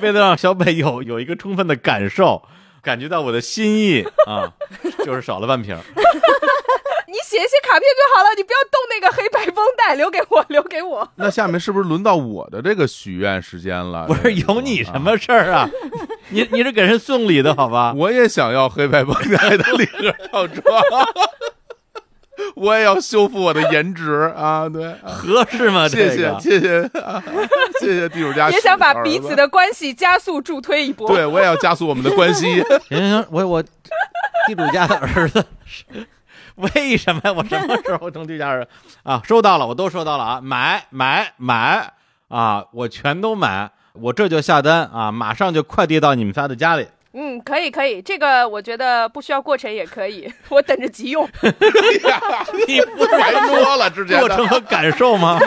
[0.00, 2.42] 为了让小北有有一个充分的感受，
[2.82, 4.52] 感觉到我的心意啊，
[5.04, 5.76] 就是少了半瓶。
[7.06, 11.08] 你写一些卡片就好了，你不要动那个黑白绷带，留给我，留给我。
[11.16, 14.06] 那下面是不是轮到我的这个许愿时间了？
[14.08, 15.68] 不是有你什么事儿啊？
[16.30, 17.92] 你你是给人送礼的好吧？
[17.96, 20.82] 我也想要黑白绷带的礼盒套装，
[22.56, 24.68] 我也要修复我的颜值啊！
[24.68, 25.86] 对，啊合适吗？
[25.88, 27.22] 谢这个谢谢谢啊
[27.80, 29.34] 谢谢地主家，也想把彼此。
[29.34, 31.08] 的关系加速助推一波。
[31.08, 32.42] 对，我也要加速我们的关系。
[32.42, 35.44] 行 行行，我我地主家的儿子
[36.54, 37.32] 为什么呀？
[37.32, 38.70] 我什么时候成地主家儿子
[39.02, 39.20] 啊？
[39.24, 40.40] 收到了，我都收到了啊！
[40.40, 41.92] 买买买
[42.28, 42.64] 啊！
[42.72, 45.10] 我全都买，我这就下单啊！
[45.10, 46.86] 马上就快递到你们仨的家里。
[47.14, 51.24] 嗯，可以可以，这个我觉得不需要过程也可以，我等着急用。
[51.42, 51.48] 哎
[52.10, 52.20] 呀，
[52.66, 54.20] 你不白说了之前的。
[54.20, 55.38] 过程和感受吗？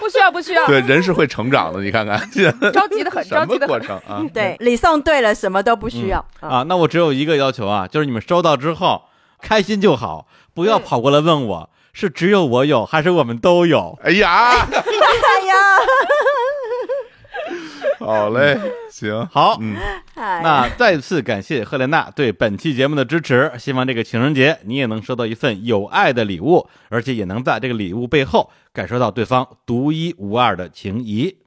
[0.00, 2.18] 不需要不需要，对，人是会成长的，你看看，
[2.72, 3.66] 着急的很，什么着急的。
[3.66, 4.22] 过程啊？
[4.32, 9.02] 对，礼送对了，什么都不需要、啊，那我只有一个要求啊，就是你们收到之后
[9.40, 13.98] 开心就好，不要嗯跑过来问我、是只有我有还是我们都有。
[14.02, 14.97] 哎呀，哎呀，
[18.06, 18.58] 好嘞，
[18.90, 19.76] 行，好，嗯，
[20.14, 31.38] 哎那再次感谢赫莲娜对本期节目的支持，希望这个情人节你也能收到一份有爱的礼物，而且也能在这个礼物背后感受到对方独一无二的情谊。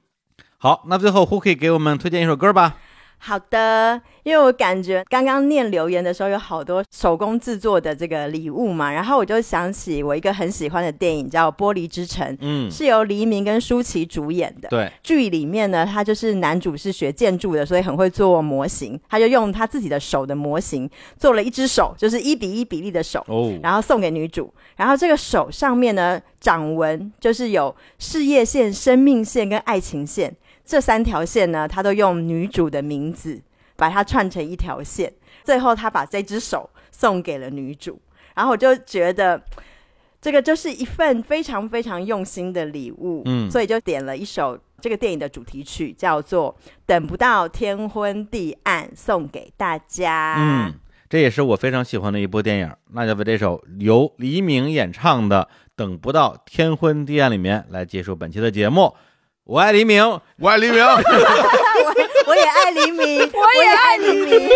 [0.58, 2.76] 好，那最后胡可以给我们推荐一首歌吧？
[3.24, 14.68] 好的，因为我感觉刚刚念留言的时候有好多手工制作的这个礼物嘛，然后我就想起我一个很喜欢的电影叫《玻璃之城》，嗯，是由黎明跟舒淇主演的。
[14.70, 24.52] 对，剧里面呢，他就是男主是学建筑的，所以很会做模型，他就用他自己的手的模型做了一只手，就是一比一比例的手，哦，然后送给女主。
[24.74, 33.40] 然后这个手上面呢，掌纹就是有事业线、生命线跟爱情线这三条线呢，他都用女主的名字
[33.76, 35.12] 把它串成一条线。
[35.44, 38.00] 最后他把这只手送给了女主，
[38.34, 39.42] 然后我就觉得。
[40.22, 46.56] 这个就是一份非常非常用心的礼物，嗯所以就点了一首这个电影的主题曲，叫做
[46.86, 50.36] 《等不到天昏地暗》，送给大家。
[50.38, 50.74] 嗯，
[51.10, 58.94] 这也是我非常喜欢的一部电影，那就把这首由黎明演唱的《等不到天昏地暗》里面来结束本期的节目。
[59.44, 60.02] 我爱黎明，
[60.38, 60.78] 我爱黎明，
[62.26, 64.50] 我也爱黎明，我也爱黎明。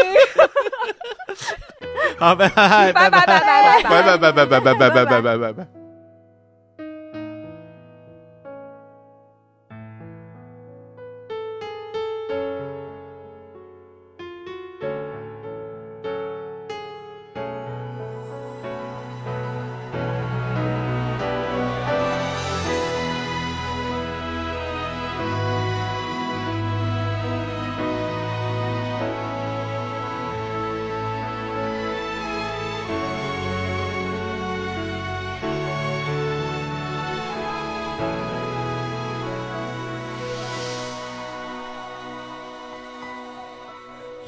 [2.18, 3.82] 好，拜拜，拜拜拜拜。
[3.82, 5.75] 拜拜拜拜拜拜拜拜拜拜拜拜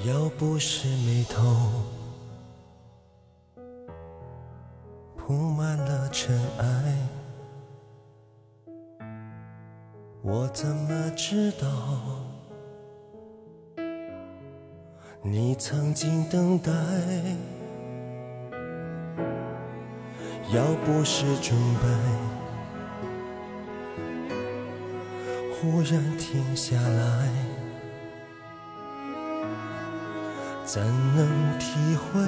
[0.08, 1.42] 要不是眉头
[5.14, 6.96] 铺满了尘埃，
[10.22, 11.68] 我怎么知道
[15.22, 16.72] 你曾经等待？
[20.54, 21.86] 要不是准备，
[25.52, 27.28] 忽然停下来，
[30.68, 30.82] 怎
[31.16, 31.26] 能
[31.58, 32.20] 体会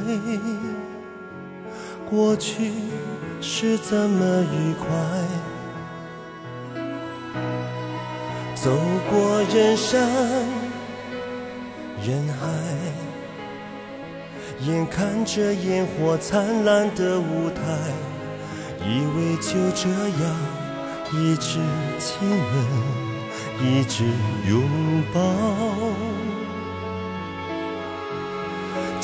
[2.08, 2.72] 过去
[3.38, 4.88] 是怎么愉快？
[8.54, 8.70] 走
[9.10, 10.00] 过人山
[12.02, 12.48] 人海，
[14.66, 17.60] 眼看着烟火灿烂的舞台，
[18.80, 20.34] 以为就这样
[21.12, 21.58] 一直
[21.98, 22.40] 亲吻，
[23.62, 24.04] 一直
[24.48, 24.62] 拥
[25.12, 25.20] 抱，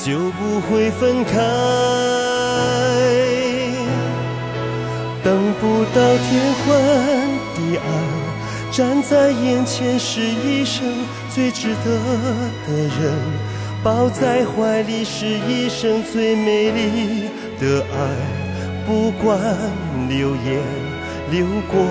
[0.07, 1.33] 就不会分开。
[5.25, 6.65] 等不到天昏
[7.57, 7.85] 地暗。
[8.71, 10.87] 站在眼前是一生
[11.35, 11.91] 最值得
[12.69, 13.19] 的人，
[13.83, 17.29] 抱在怀里是一生最美丽
[17.59, 17.97] 的爱。
[18.87, 19.41] 不管
[20.09, 20.63] 流言
[21.33, 21.85] 流过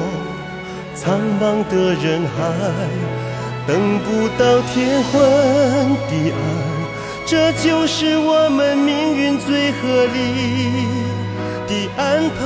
[0.95, 2.37] 苍茫的人海，
[3.67, 5.13] 等不到天昏
[6.07, 6.39] 地暗，
[7.27, 10.15] 这就是我们命运最合理
[11.67, 12.37] 的安排。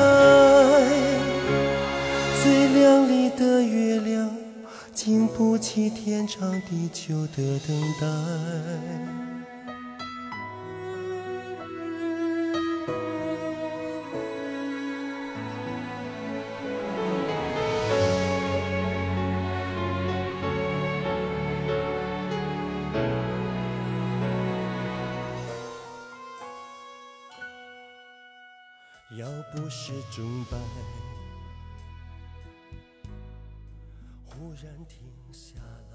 [2.42, 4.30] 最亮丽的月亮，
[4.94, 9.19] 经不起天长地久的等待。
[30.12, 30.58] 钟摆。
[34.26, 35.89] 忽然停下来。